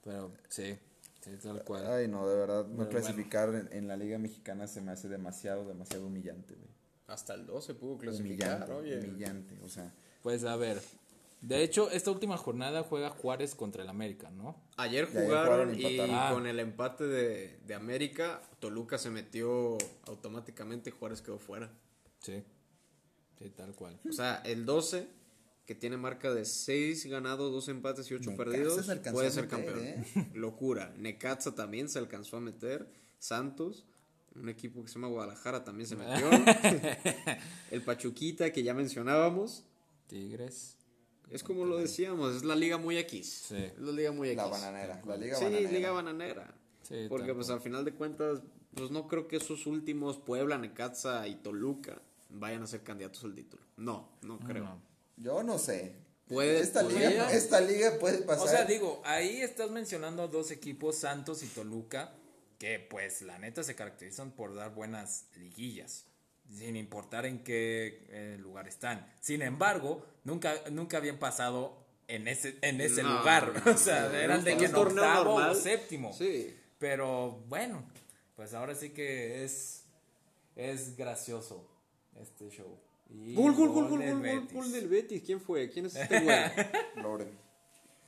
[0.03, 0.75] Pero sí,
[1.25, 1.85] sí, tal cual.
[1.87, 5.67] Ay, no, de verdad, no clasificar en, en la Liga Mexicana se me hace demasiado,
[5.67, 6.69] demasiado humillante, güey.
[7.07, 8.99] Hasta el 12 pudo clasificar, Humillante, oye.
[8.99, 9.93] humillante, o sea.
[10.23, 10.81] Pues a ver.
[11.41, 14.55] De hecho, esta última jornada juega Juárez contra el América, ¿no?
[14.77, 15.99] Ayer jugaron y.
[15.99, 16.31] Ah.
[16.33, 21.69] con el empate de, de América, Toluca se metió automáticamente y Juárez quedó fuera.
[22.19, 22.43] Sí.
[23.37, 23.99] Sí, tal cual.
[24.09, 25.07] O sea, el 12,
[25.65, 29.45] que tiene marca de 6 ganados, 2 empates y 8 Necaxa perdidos, se puede ser
[29.45, 29.85] meter, campeón.
[29.85, 30.05] ¿eh?
[30.33, 30.93] Locura.
[30.97, 32.87] Necaxa también se alcanzó a meter.
[33.17, 33.85] Santos,
[34.35, 36.29] un equipo que se llama Guadalajara, también se metió.
[37.71, 39.63] el Pachuquita, que ya mencionábamos.
[40.07, 40.77] Tigres.
[41.31, 43.45] Es como lo decíamos, es la liga muy X.
[43.47, 43.55] Sí.
[43.55, 44.37] Es la liga muy X.
[44.37, 45.71] La bananera, la Liga sí, Bananera.
[45.71, 46.55] liga bananera.
[46.83, 48.43] Sí, Porque pues al final de cuentas,
[48.75, 51.99] pues no creo que esos últimos, Puebla, Necaxa y Toluca,
[52.29, 53.63] vayan a ser candidatos al título.
[53.77, 54.65] No, no creo.
[54.65, 54.94] No.
[55.17, 55.95] Yo no sé.
[56.27, 58.45] Puede- esta, liga, esta liga puede pasar.
[58.45, 62.15] O sea, digo, ahí estás mencionando dos equipos, Santos y Toluca,
[62.57, 66.05] que pues la neta se caracterizan por dar buenas liguillas,
[66.51, 69.05] sin importar en qué eh, lugar están.
[69.21, 73.61] Sin embargo, nunca, nunca habían pasado en ese, en ese No, lugar.
[73.63, 76.11] no, o sea, no, eran de que en octavo o séptimo.
[76.11, 76.57] Sí.
[76.79, 77.87] Pero bueno,
[78.35, 79.83] pues ahora sí que es,
[80.55, 81.69] es gracioso
[82.19, 82.79] este show.
[83.09, 85.21] Gol, gol, gol, gol, gol, gol, gol del Betis.
[85.23, 85.69] ¿Quién fue?
[85.69, 86.37] ¿Quién es este güey?
[87.03, 87.29] Loren.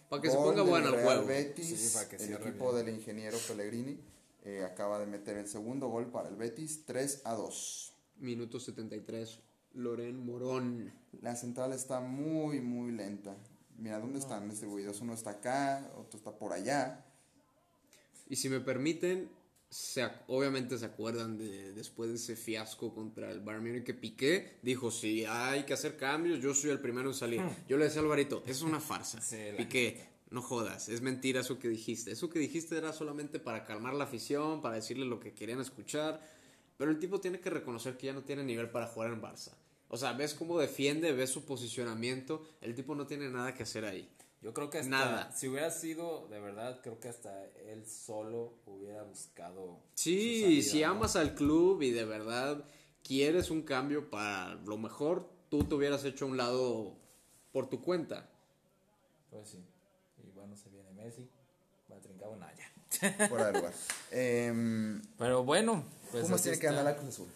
[0.09, 1.25] Para que se ponga bueno el Real juego.
[1.27, 2.85] Betis, Sí, para que el equipo bien.
[2.85, 3.99] del ingeniero Pellegrini
[4.43, 7.93] eh, acaba de meter el segundo gol para el Betis, 3 a 2.
[8.19, 9.39] Minuto 73.
[9.73, 10.93] Loren Morón.
[11.21, 13.35] La central está muy, muy lenta.
[13.77, 14.85] Mira, ¿dónde están este güey?
[15.01, 17.05] Uno está acá, otro está por allá.
[18.29, 19.29] Y si me permiten,
[19.69, 24.59] se obviamente se acuerdan de después de ese fiasco contra el Bayern Múnich que Piqué
[24.61, 27.41] dijo, si hay que hacer cambios, yo soy el primero en salir.
[27.67, 29.21] Yo le decía a Alvarito, es una farsa.
[29.21, 32.11] Sí, Piqué, no jodas, es mentira eso que dijiste.
[32.11, 36.21] Eso que dijiste era solamente para calmar la afición, para decirle lo que querían escuchar.
[36.77, 39.53] Pero el tipo tiene que reconocer que ya no tiene nivel para jugar en Barça.
[39.89, 42.47] O sea, ves cómo defiende, ves su posicionamiento.
[42.61, 44.07] El tipo no tiene nada que hacer ahí.
[44.41, 45.31] Yo creo que hasta, Nada.
[45.31, 49.79] si hubiera sido de verdad, creo que hasta él solo hubiera buscado.
[49.95, 50.87] Sí, salida, si ¿no?
[50.91, 52.63] amas al club y de verdad
[53.03, 56.95] quieres un cambio para lo mejor, tú te hubieras hecho a un lado
[57.51, 58.29] por tu cuenta.
[59.31, 59.63] Pues sí.
[60.23, 61.27] Y bueno, se viene Messi.
[61.91, 62.71] Va a trincar una ya.
[63.27, 63.73] De lugar.
[64.11, 67.27] Em, Pero bueno, pues así tiene que ganar a Cruz Azul.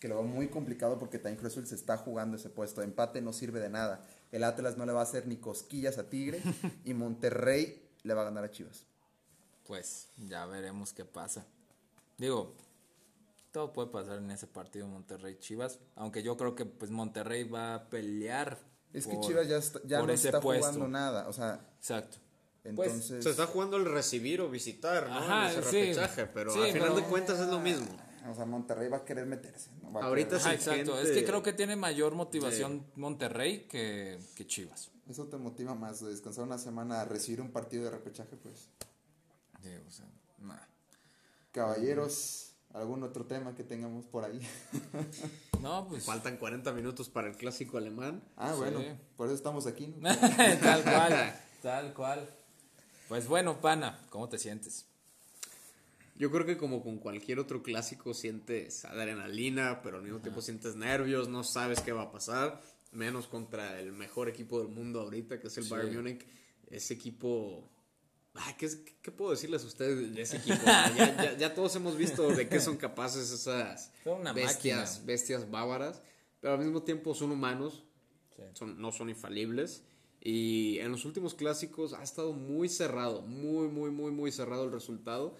[0.00, 2.82] Que lo veo muy complicado porque también Cruz Azul se está jugando ese puesto.
[2.82, 4.00] Empate no sirve de nada.
[4.32, 6.40] El Atlas no le va a hacer ni cosquillas a Tigre.
[6.84, 8.84] y Monterrey le va a ganar a Chivas.
[9.66, 11.44] Pues ya veremos qué pasa.
[12.16, 12.54] Digo,
[13.52, 15.78] todo puede pasar en ese partido Monterrey-Chivas.
[15.96, 18.58] Aunque yo creo que pues Monterrey va a pelear.
[18.92, 20.66] Es que Chivas ya, está- ya no está puesto.
[20.66, 21.28] jugando nada.
[21.28, 22.18] O sea, Exacto.
[22.74, 23.24] Pues, entonces.
[23.24, 25.16] Se está jugando el recibir o visitar, ¿no?
[25.18, 25.80] Ajá, en ese sí.
[25.80, 27.86] repechaje, pero Sí, al final pero- de cuentas es lo mismo.
[28.30, 29.70] O sea, Monterrey va a querer meterse.
[29.82, 29.92] ¿no?
[29.92, 30.96] Va a Ahorita querer- sí, exacto.
[30.96, 34.90] gente- Es que creo que tiene mayor motivación Monterrey que, que Chivas.
[35.08, 36.00] Eso te motiva más.
[36.00, 38.68] de Descansar una semana a recibir un partido de repechaje, pues.
[39.62, 40.06] Sí, o sea,
[40.38, 40.56] nah.
[41.52, 44.40] Caballeros, ¿algún otro tema que tengamos por ahí?
[45.60, 46.04] No, pues.
[46.04, 48.22] Faltan 40 minutos para el clásico alemán.
[48.36, 48.58] ah, Sí.
[48.58, 48.80] bueno,
[49.16, 50.08] por eso estamos aquí, ¿no?
[50.60, 52.30] tal cual, tal cual.
[53.08, 54.86] Pues bueno, pana, ¿cómo te sientes?
[56.18, 60.74] Yo creo que como con cualquier otro clásico sientes adrenalina, pero al mismo tiempo sientes
[60.76, 62.60] nervios, no sabes qué va a pasar,
[62.92, 65.70] menos contra el mejor equipo del mundo ahorita, que es el Sí.
[65.70, 66.26] Bayern Múnich.
[66.70, 67.70] Ese equipo...
[68.34, 68.68] Ay, ¿qué,
[69.02, 70.58] qué puedo decirles a ustedes de ese equipo?
[70.96, 75.06] ya, ya- ya todos hemos visto de qué son capaces esas una bestias, máquina.
[75.06, 76.02] bestias bávaras,
[76.40, 77.84] pero al mismo tiempo son humanos,
[78.36, 78.42] Sí.
[78.54, 79.82] son, no son infalibles.
[80.20, 84.72] Y en los últimos clásicos ha estado muy cerrado, muy, muy, muy, muy cerrado el
[84.72, 85.36] resultado.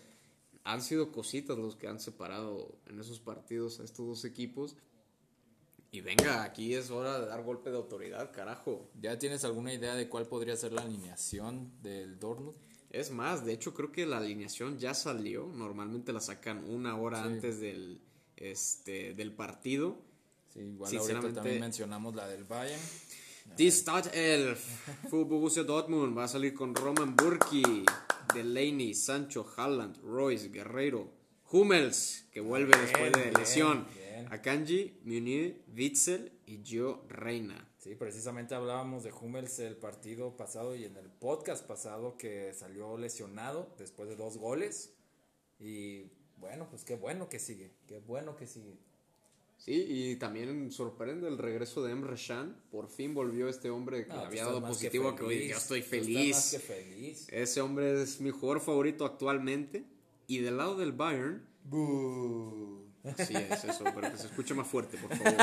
[0.70, 4.76] Han sido cositas los que han separado en esos partidos a estos dos equipos.
[5.90, 8.90] Y venga, aquí es hora de dar golpe de autoridad, carajo.
[9.00, 12.54] ¿Ya tienes alguna idea de cuál podría ser la alineación del Dortmund?
[12.90, 15.46] Es más, de hecho creo que la alineación ya salió.
[15.46, 17.28] Normalmente la sacan una hora Sí.
[17.28, 18.02] antes del,
[18.36, 19.96] este, del partido.
[20.52, 22.80] Sí, igual ahorita también mencionamos la del Bayern.
[23.56, 24.60] Die Startelf.
[25.08, 27.84] Für Borussia Dortmund va a salir con Roman Burki,
[28.34, 31.10] Delaney, Sancho, Haaland, Royce, Guerreiro,
[31.50, 34.32] Hummels, que vuelve después de bien, lesión, bien.
[34.32, 37.68] Akanji, Munir, Witzel y Gio Reina.
[37.78, 42.96] Sí, precisamente hablábamos de Hummels el partido pasado y en el podcast pasado que salió
[42.98, 44.94] lesionado después de dos goles.
[45.58, 48.78] Y bueno, pues qué bueno que sigue, qué bueno que sigue.
[49.58, 52.56] Sí, y también sorprende el regreso de Emre Can.
[52.70, 55.82] Por fin volvió este hombre que No, tú había dado positivo que hoy yo estoy
[55.82, 56.34] feliz.
[56.36, 57.26] más que feliz.
[57.30, 59.84] Ese hombre es mi jugador favorito actualmente.
[60.26, 62.86] Y del lado del Bayern, Boo.
[63.04, 65.34] Así es eso, pero que se escuche más fuerte, por favor.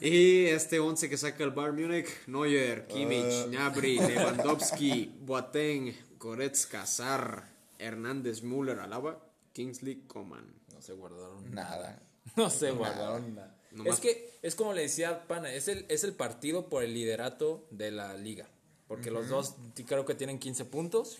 [0.00, 7.48] y este 11 que saca el Bayern Múnich, Neuer, Kimmich, Gnabry, Lewandowski, Boateng, Goretzka, Sar,
[7.78, 9.20] Hernández, Müller, Alaba,
[9.54, 10.44] Kingsley, Coman.
[10.74, 11.98] No se guardaron Nada.
[12.36, 13.56] No se guardaron nada.
[13.72, 16.92] Nomás- Es que es como le decía Pana, es el, es el partido por el
[16.94, 18.48] liderato de la liga.
[18.88, 19.54] Porque los dos
[19.86, 21.18] creo que tienen 15 puntos.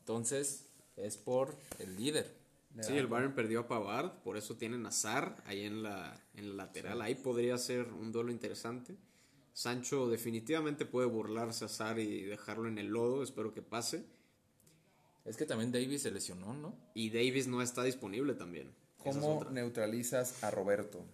[0.00, 2.30] Entonces es por el líder.
[2.82, 6.56] Sí, el Bayern perdió a Pavard, por eso tienen a Sar ahí en la, en
[6.56, 7.00] la lateral.
[7.02, 8.96] Ahí podría ser un duelo interesante.
[9.52, 14.04] Sancho definitivamente puede burlarse a Sar y dejarlo en el lodo, espero que pase.
[15.24, 16.76] Es que también Davis se lesionó, ¿no?
[16.94, 18.74] Y Davis no está disponible también.
[19.04, 21.04] Es ¿Cómo neutralizas a Roberto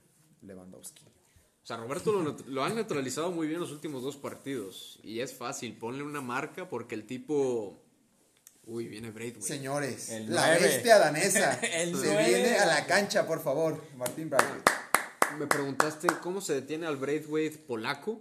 [0.43, 1.05] Lewandowski?
[1.63, 2.13] O sea, Roberto
[2.47, 4.99] lo, han neutralizado muy bien los últimos dos partidos.
[5.03, 7.81] Y es fácil, ponle una marca porque el tipo...
[8.65, 9.47] Uy, viene Braithwaite.
[9.47, 13.81] Señores, El la bestia danesa El se viene a la cancha, por favor.
[13.97, 14.71] Martín Braithwaite.
[15.39, 18.21] Me preguntaste cómo se detiene al Braithwaite polaco,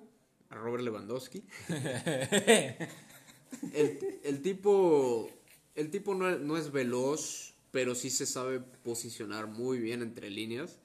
[0.50, 1.44] a Robert Lewandowski.
[3.74, 5.30] el, el tipo,
[5.80, 10.80] el tipo no, no es veloz, pero sí se sabe posicionar muy bien entre líneas.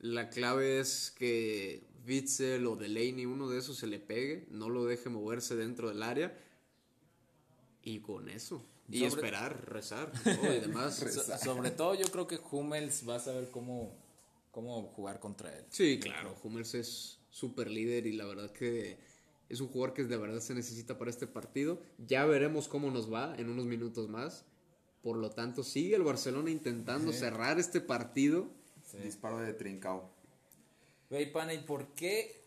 [0.00, 4.84] La clave es que Witzel o Delaney, uno de esos se le pegue, no lo
[4.84, 6.36] deje moverse dentro del área.
[7.82, 8.64] Y con eso.
[8.90, 10.96] Y Sobre- esperar, rezar y demás.
[10.96, 13.92] So- sobre todo yo creo que Hummels va a saber cómo,
[14.50, 15.64] cómo jugar contra él.
[15.70, 18.98] Sí, claro, Hummels es súper líder y la verdad que
[19.48, 21.80] es un jugador que de verdad se necesita para este partido.
[22.06, 24.44] Ya veremos cómo nos va en unos minutos más.
[25.02, 28.50] Por lo tanto, sigue el Barcelona intentando cerrar este partido.
[29.02, 30.10] Disparo de Trincao.
[31.10, 32.42] Ve, pana, ¿y por qué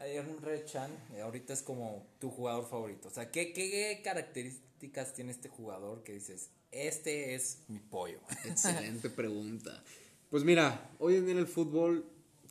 [0.00, 3.08] Emre Chan eh, ahorita es como tu jugador favorito?
[3.08, 8.18] O sea, ¿qué, ¿qué características tiene este jugador que dices, este es mi pollo?
[8.44, 9.82] Excelente pregunta.
[10.30, 12.04] Pues mira, hoy en día en el fútbol,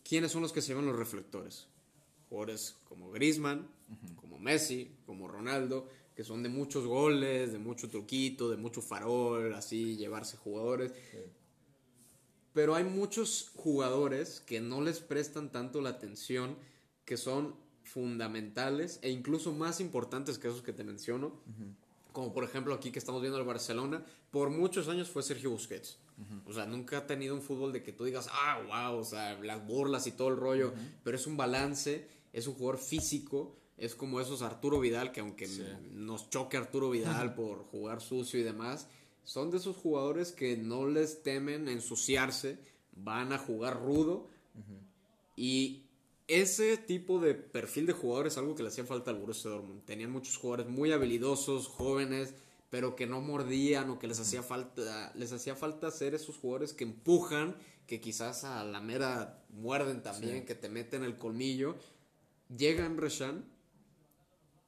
[0.04, 1.68] ¿quiénes son los que se llevan los reflectores?
[2.30, 3.12] Jugadores como
[4.16, 9.54] Como Messi, como Ronaldo, que son de muchos goles, de mucho truquito, de mucho farol,
[9.54, 10.94] así, llevarse jugadores.
[12.54, 16.58] Pero hay muchos jugadores que no les prestan tanto la atención,
[17.06, 21.34] que son fundamentales e incluso más importantes que esos que te menciono.
[22.12, 25.98] Como por ejemplo aquí que estamos viendo el Barcelona, por muchos años fue Sergio Busquets.
[26.46, 29.40] O sea, nunca ha tenido un fútbol de que tú digas, ah, wow, o sea,
[29.42, 30.74] las burlas y todo el rollo,
[31.04, 35.48] pero es un balance, es un jugador físico, es como esos Arturo Vidal, que aunque
[35.92, 38.88] nos choque Arturo Vidal por jugar sucio y demás,
[39.24, 42.60] son de esos jugadores que no les temen ensuciarse,
[42.94, 44.30] van a jugar rudo
[45.36, 45.86] y
[46.28, 49.84] ese tipo de perfil de jugadores es algo que le hacía falta al Borussia Dortmund.
[49.84, 52.36] Tenían muchos jugadores muy habilidosos, jóvenes,
[52.70, 56.74] pero que no mordían o que les hacía falta les hacía falta ser esos jugadores
[56.74, 57.56] que empujan,
[57.88, 61.78] que quizás a la mera muerden también, que te meten el colmillo.
[62.56, 63.44] Llega Emre Can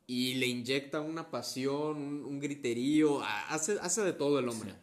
[0.07, 4.73] y le inyecta una pasión, un, un griterío, a- hace, hace de todo el hombre.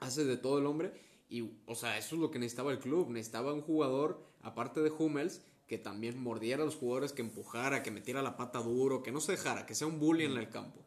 [0.00, 0.92] Hace de todo el hombre.
[1.28, 3.08] Y, o sea, eso es lo que necesitaba el club.
[3.10, 7.90] Necesitaba un jugador, aparte de Hummels, que también mordiera a los jugadores, que empujara, que
[7.90, 10.80] metiera la pata duro, que no se dejara, que sea un bully en el campo.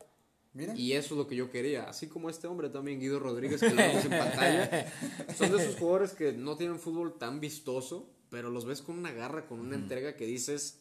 [0.53, 0.73] Mira.
[0.75, 1.83] Y eso es lo que yo quería.
[1.83, 4.91] Así como este hombre también, Guido Rodríguez, que lo vemos en pantalla.
[5.37, 9.11] Son de esos jugadores que no tienen fútbol tan vistoso, pero los ves con una
[9.11, 10.79] garra, con una entrega que dices,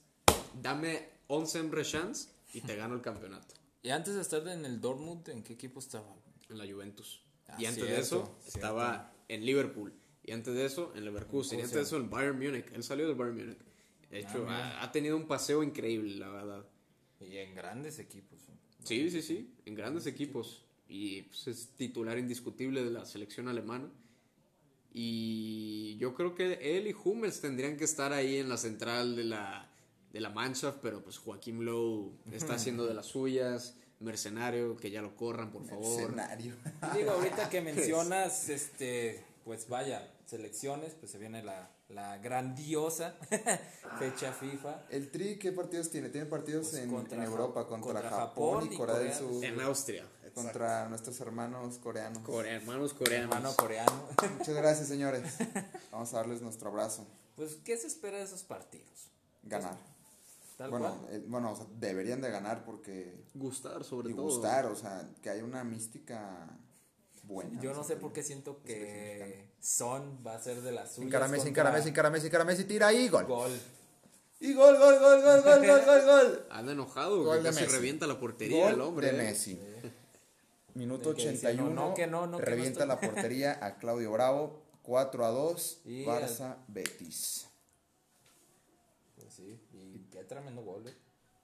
[0.62, 3.54] dame 11 Emre Chance y te gano el campeonato.
[3.82, 6.14] Y antes de estar en el Dortmund, ¿en qué equipo estaba?
[6.48, 7.22] En la Juventus.
[7.46, 9.92] Ah, y antes de cierto, eso estaba en Liverpool.
[10.24, 11.58] Y antes de eso en Leverkusen.
[11.58, 12.66] Y antes de eso en Bayern Múnich.
[12.72, 13.58] Él salió del Bayern Múnich.
[14.10, 16.66] De hecho, ha, ha tenido un paseo increíble, la verdad.
[17.20, 18.38] Y en grandes equipos.
[18.84, 20.64] Sí, sí, sí, en grandes equipos.
[20.88, 23.90] Y pues, es titular indiscutible de la selección alemana.
[24.92, 29.24] Y yo creo que él y Hummels tendrían que estar ahí en la central de
[29.24, 29.67] la,
[30.18, 33.74] de la Mannschaft, pero pues Joaquim Lowe está haciendo de las suyas.
[34.00, 35.84] Mercenario, que ya lo corran, por favor.
[36.02, 36.54] Escenario.
[36.94, 43.16] Y digo, ahorita que mencionas, este, pues vaya, selecciones, pues se viene la, la grandiosa
[43.98, 44.84] fecha FIFA.
[44.90, 46.10] ¿El Tri qué partidos tiene?
[46.10, 49.20] Tiene partidos Pues en, contra en Europa, contra, contra Japón, Japón y Corea, del Corea
[49.20, 49.44] del Sur.
[49.44, 50.04] En Austria.
[50.34, 52.22] Contra nuestros hermanos coreanos.
[52.22, 53.34] Core- hermanos coreanos.
[53.34, 54.08] Hermano coreano.
[54.38, 55.38] Muchas gracias, señores.
[55.90, 57.04] Vamos a darles nuestro abrazo.
[57.34, 59.08] Pues, ¿qué se espera de esos partidos?
[59.42, 59.76] Ganar.
[60.58, 61.14] Tal Bueno, cual.
[61.14, 64.24] eh, bueno, o sea, deberían de ganar porque Gustar, sobre y todo.
[64.24, 66.48] gustar, o sea, que hay una mística
[67.22, 67.58] buena.
[67.62, 71.06] Yo no sé por qué siento que Son va a ser de las suyas.
[71.06, 73.24] Encara Messi, contra encara Messi, encara Messi, encara Messi, tira y gol.
[73.26, 73.52] Gol.
[74.40, 76.46] Y gol, gol, gol, gol, gol, gol, gol, gol.
[76.50, 77.74] Anda enojado, Gol que de casi Messi.
[77.76, 79.12] revienta la portería el Gol hombre.
[79.12, 79.22] de ¿eh?
[79.26, 79.60] Messi.
[80.74, 81.70] Minuto El que dice, 81.
[81.74, 84.62] no, no, que no, no, que no revienta estoy- la portería a Claudio Bravo.
[84.82, 85.80] 4 a 2.
[85.86, 87.44] Y Barça Betis.
[89.16, 90.84] Pues sí, y qué tremendo gol.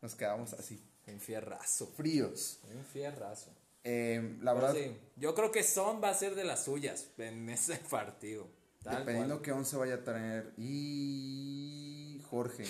[0.01, 1.87] Nos quedamos así, Un fierrazo.
[1.89, 2.61] fríos.
[2.75, 3.51] Un fierrazo.
[3.83, 7.09] Eh, la Pero verdad, sí, yo creo que Son va a ser de las suyas
[7.19, 8.47] en ese partido.
[8.83, 9.43] Tal dependiendo cual.
[9.43, 10.53] que 11 vaya a traer.
[10.59, 12.65] Y Jorge.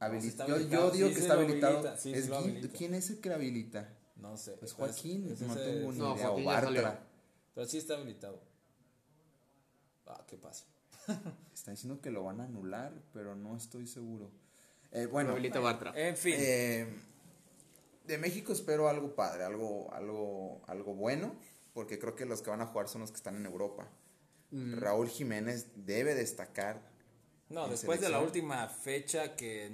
[0.00, 1.78] Habili- sí está yo, habilitado, yo digo sí que está habilitado.
[1.78, 2.30] habilita, sí Es.
[2.76, 3.88] ¿Quién es el que habilita?
[4.16, 4.52] No sé.
[4.52, 6.26] Pues Joaquín, es no ese- tengo ni No, idea.
[6.28, 6.44] Joaquín.
[6.44, 7.06] Bartra.
[7.54, 8.40] Pero sí está habilitado.
[10.06, 10.64] Ah, ¿qué pasa?
[11.54, 14.30] Está diciendo que lo van a anular, pero no estoy seguro.
[14.92, 15.92] Eh, bueno, Habilita Bartra.
[15.94, 16.34] En fin.
[16.38, 16.86] Eh,
[18.04, 21.36] de México espero algo padre, algo, algo, algo bueno,
[21.74, 23.88] porque creo que los que van a jugar son los que están en Europa.
[24.50, 26.80] Raúl Jiménez debe destacar.
[27.50, 29.70] no, después de la última fecha que,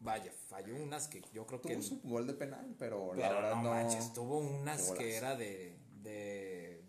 [0.00, 1.74] vaya, falló unas que yo creo que...
[1.74, 3.70] Tuvo su gol de penal, pero, la Pero verdad no no.
[3.70, 6.82] manches, tuvo unas que era de, de,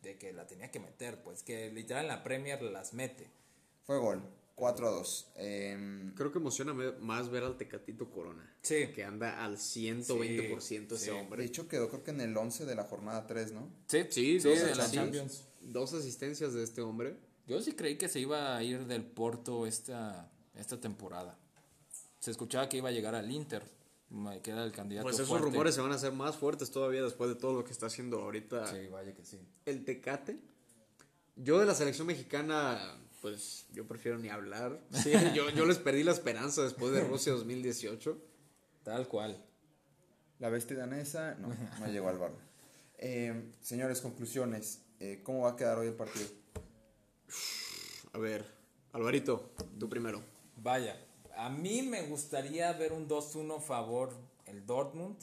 [0.00, 3.30] de que la tenía que meter, pues que literal en la Premier las mete.
[3.84, 4.22] Fue gol,
[4.58, 5.32] 4 a 2.
[5.36, 8.52] Eh, Creo que emociona más ver al Tecatito Corona.
[8.62, 8.88] Sí.
[8.94, 11.44] Que anda al 120% ese Sí, de hombre.
[11.44, 13.70] hecho, quedó creo que en el 11 de la jornada 3, ¿no?
[13.86, 14.90] Sí, Sí, sí, dos, de la.
[14.90, 15.44] Champions.
[15.60, 17.16] dos asistencias de este hombre.
[17.46, 21.38] Yo sí creí que se iba a ir del Porto esta, esta temporada.
[22.18, 23.62] Se escuchaba que iba a llegar al Inter,
[24.42, 25.46] que era el candidato Pues esos fuerte.
[25.46, 28.20] rumores se van a hacer más fuertes todavía después de todo lo que está haciendo
[28.22, 29.38] ahorita Sí, vaya que sí.
[29.66, 30.38] el Tecate.
[31.36, 34.80] Yo de la selección mexicana, pues yo prefiero ni hablar.
[34.92, 38.16] Sí, yo, yo les perdí la esperanza después de Rusia 2018.
[38.82, 39.44] Tal cual.
[40.38, 41.48] La bestia danesa, no,
[41.80, 42.32] no llegó al bar.
[42.98, 44.82] Eh, señores, conclusiones.
[45.00, 46.26] Eh, ¿Cómo va a quedar hoy el partido?
[48.12, 48.44] A ver,
[48.92, 50.22] Alvarito, tú primero.
[50.56, 50.96] Vaya,
[51.36, 54.12] a mí me gustaría ver un 2-1 favor
[54.46, 55.16] el Dortmund,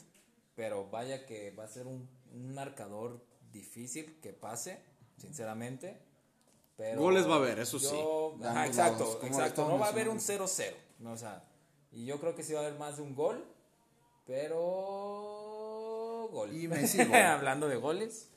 [0.55, 4.79] pero vaya que va a ser un, un marcador difícil que pase,
[5.17, 6.04] sinceramente.
[6.77, 7.87] Pero Goles va a haber, eso sí.
[7.95, 9.67] yo- Ajá, exacto, exacto.
[9.69, 10.47] No va a haber un mencionando.
[10.47, 10.75] 0-0.
[10.99, 11.43] No, o sea,
[11.91, 13.45] y yo creo que sí va a haber más de un gol,
[14.85, 16.53] pero gol.
[16.55, 17.15] Y Messi, gol.
[17.15, 18.31] Hablando de goles,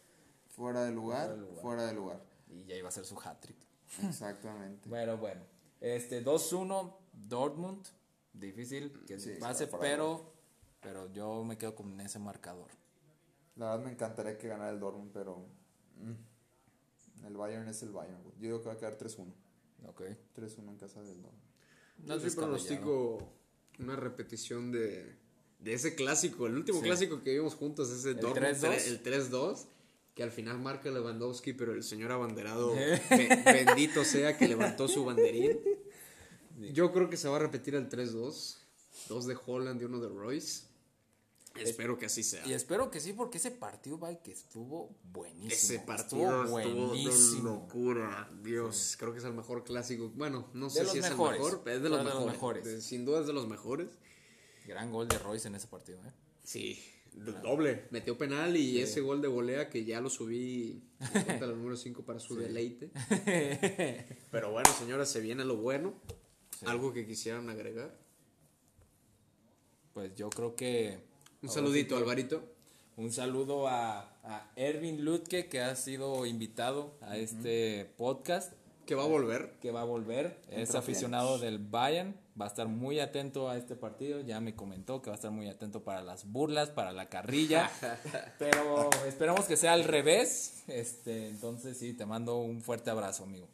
[0.48, 2.20] Fuera de lugar, Fuera de lugar.
[2.48, 3.56] y ya iba a ser su hat-trick.
[4.02, 4.88] Exactamente.
[4.88, 5.42] Bueno, bueno.
[5.80, 7.86] Este 2-1 Dortmund,
[8.32, 10.32] difícil que Sí, pase, pero
[10.80, 12.70] pero yo me quedo con ese marcador.
[13.56, 15.46] La verdad me encantaría que ganara el Dortmund, pero
[15.96, 16.12] mm,
[17.26, 18.22] el Bayern es el Bayern.
[18.22, 18.34] güey.
[18.36, 19.32] Yo digo que va a quedar 3-1.
[19.86, 20.02] Ok.
[20.36, 21.42] 3-1 en casa del Dortmund.
[22.04, 23.32] No sí pronostico
[23.78, 25.16] una repetición de,
[25.60, 26.46] de ese clásico.
[26.46, 26.84] El último Sí.
[26.84, 28.60] clásico que vimos juntos es el, ¿El Dortmund 3-2?
[28.60, 29.66] tre- el 3-2.
[30.14, 32.74] Que al final marca Lewandowski, pero el señor abanderado,
[33.10, 35.60] be- bendito sea que levantó su banderín.
[36.72, 38.56] Yo creo que se va a repetir el 3-2.
[39.08, 40.64] Dos de Holland y uno de Royce.
[41.56, 42.46] Espero que así sea.
[42.46, 45.52] Y espero que sí, porque ese partido, va que estuvo buenísimo.
[45.52, 48.30] Ese partido estuvo estuvo de locura.
[48.42, 50.10] Dios, creo que es el mejor clásico.
[50.14, 52.84] Bueno, no sé si es mejores, el mejor, pero es de los mejores.
[52.84, 53.88] sin duda es de los mejores.
[54.66, 56.12] Gran gol de Royce en ese partido, ¿eh?
[56.44, 56.78] Sí,
[57.42, 57.86] doble.
[57.90, 60.82] Metió penal y ese gol de volea que ya lo subí
[61.14, 62.90] en la número 5 para su deleite.
[64.30, 65.94] Pero bueno, señores, se viene lo bueno.
[66.66, 67.96] Algo que quisieran agregar.
[69.94, 71.07] Pues yo creo que
[71.40, 72.42] Un ahora saludito, sí Alvarito.
[72.96, 78.52] Un saludo a, a Ervin Lutke, que ha sido invitado a este podcast.
[78.86, 79.52] Que va a volver.
[79.60, 80.40] que va a volver.
[80.50, 82.16] Es aficionado del Bayern.
[82.40, 84.20] Va a estar muy atento a este partido.
[84.22, 87.70] Ya me comentó que va a estar muy atento para las burlas, para la carrilla.
[88.38, 90.64] Pero esperamos que sea al revés.
[90.66, 93.46] Este, entonces sí, te mando un fuerte abrazo, amigo.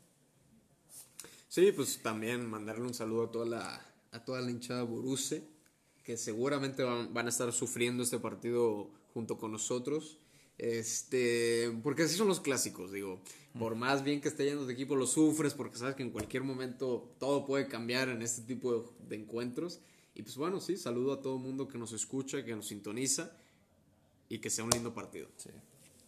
[1.49, 3.81] Sí, pues también mandarle un saludo a toda la,
[4.13, 5.43] a toda la hinchada Borussia,
[6.05, 10.19] que seguramente van, van a estar sufriendo este partido junto con nosotros.
[10.59, 13.21] Este, porque así son los clásicos, digo.
[13.59, 16.43] Por más bien que esté yendo de equipo, lo sufres porque sabes que en cualquier
[16.43, 19.81] momento todo puede cambiar en este tipo de, de encuentros.
[20.15, 23.33] Y pues bueno, sí, saludo a todo el mundo que nos escucha, que nos sintoniza
[24.29, 25.29] y que sea un lindo partido.
[25.37, 25.51] Sí,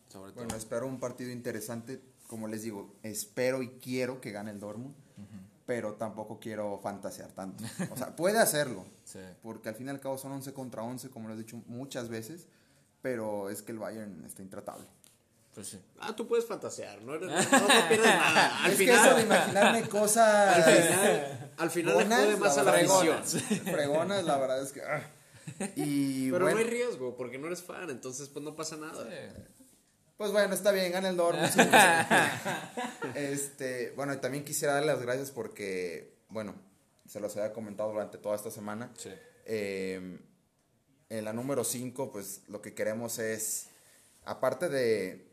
[0.08, 0.44] sobre todo.
[0.44, 2.00] Bueno, espero un partido interesante.
[2.26, 4.94] Como les digo, espero y quiero que gane el Dortmund,
[5.66, 7.64] pero tampoco quiero fantasear tanto.
[7.90, 9.18] O sea, puede hacerlo, Sí.
[9.42, 12.08] porque al fin y al cabo son 11 contra 11, como lo he dicho muchas
[12.08, 12.46] veces,
[13.02, 14.86] pero es que el Bayern está intratable.
[15.54, 15.80] Pues sí.
[16.00, 18.64] Ah, tú puedes fantasear, no, eres- no, no pierdes nada.
[18.64, 22.62] Al es que eso de final, imaginarme cosas al final, al final bonas, más a
[22.64, 23.44] la verdad, visión.
[23.74, 24.82] fregonas, la verdad es que...
[24.82, 25.10] ah.
[25.76, 29.06] Y Pero bueno, no hay riesgo, porque no eres fan, entonces pues no pasa nada.
[30.16, 31.48] Pues bueno, está bien, gana el Dortmund.
[31.52, 31.60] sí,
[33.14, 36.54] este, bueno, también quisiera darle las gracias porque, bueno,
[37.06, 38.90] se los había comentado durante toda esta semana.
[38.96, 39.10] Sí.
[39.44, 40.18] Eh,
[41.08, 43.68] en la número 5, pues lo que queremos es,
[44.24, 45.28] aparte de,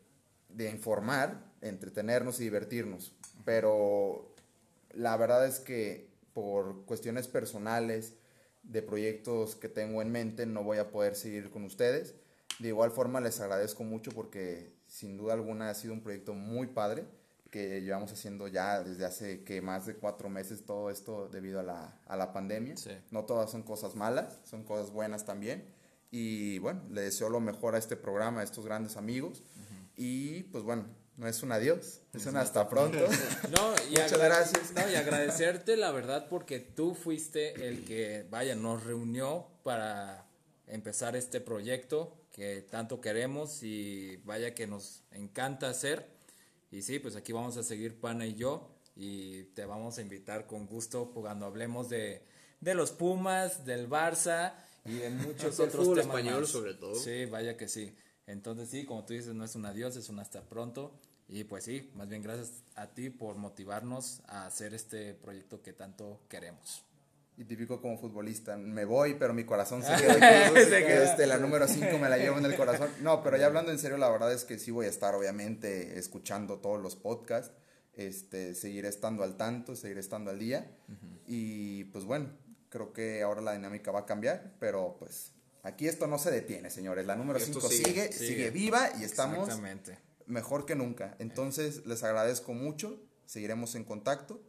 [0.48, 3.12] de informar, entretenernos y divertirnos,
[3.44, 4.34] pero
[4.92, 8.14] la verdad es que por cuestiones personales,
[8.64, 12.14] de proyectos que tengo en mente, no voy a poder seguir con ustedes.
[12.58, 16.68] De igual forma, les agradezco mucho porque sin duda alguna ha sido un proyecto muy
[16.68, 17.04] padre
[17.50, 21.64] que llevamos haciendo ya desde hace que más de cuatro meses todo esto debido a
[21.64, 22.76] la, a la pandemia.
[22.76, 22.92] Sí.
[23.10, 25.64] No todas son cosas malas, son cosas buenas también.
[26.12, 29.42] Y bueno, le deseo lo mejor a este programa, a estos grandes amigos.
[29.96, 30.86] Y pues bueno,
[31.16, 32.98] no es un adiós, es un hasta pronto.
[33.50, 34.72] No, y Muchas gracias.
[34.74, 40.26] No, y agradecerte la verdad porque tú fuiste el que, vaya, nos reunió para
[40.68, 46.10] empezar este proyecto que tanto queremos y vaya que nos encanta hacer.
[46.72, 50.48] Y sí, pues aquí vamos a seguir Pana y yo y te vamos a invitar
[50.48, 52.24] con gusto cuando hablemos de,
[52.60, 54.54] de los Pumas, del Barça
[54.84, 56.50] y de muchos otros fútbol temas español, más.
[56.50, 56.96] sobre todo.
[56.96, 57.94] Sí, vaya que sí.
[58.26, 60.98] Entonces sí, como tú dices, no es un adiós, es un hasta pronto.
[61.28, 65.72] Y pues sí, más bien gracias a ti por motivarnos a hacer este proyecto que
[65.72, 66.82] tanto queremos.
[67.36, 70.12] Y típico como futbolista, me voy, pero mi corazón se queda
[70.46, 70.60] aquí.
[70.60, 71.04] Se queda.
[71.10, 72.88] Este, la número 5 me la llevo en el corazón.
[73.00, 75.98] No, pero ya hablando en serio, la verdad es que sí voy a estar, obviamente,
[75.98, 77.52] escuchando todos los podcasts.
[77.96, 80.70] este, seguiré estando al tanto, seguiré estando al día.
[81.26, 82.30] Y pues bueno,
[82.68, 85.32] creo que ahora la dinámica va a cambiar, pero pues
[85.62, 87.06] aquí esto no se detiene, señores.
[87.06, 88.50] La número Esto 5 sigue, sigue, sigue, sigue.
[88.50, 89.48] viva y estamos
[90.26, 91.16] mejor que nunca.
[91.18, 94.40] Entonces, les agradezco mucho, seguiremos en contacto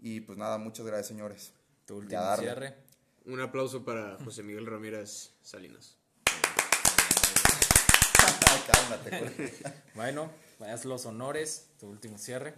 [0.00, 1.52] y pues nada, muchas gracias, señores.
[1.88, 2.44] Tu último darle.
[2.44, 2.74] cierre.
[3.24, 5.96] Un aplauso para José Miguel Ramírez Salinas.
[8.66, 9.54] Cálmate.
[9.94, 10.30] Bueno,
[10.60, 12.52] haz los honores, tu último cierre.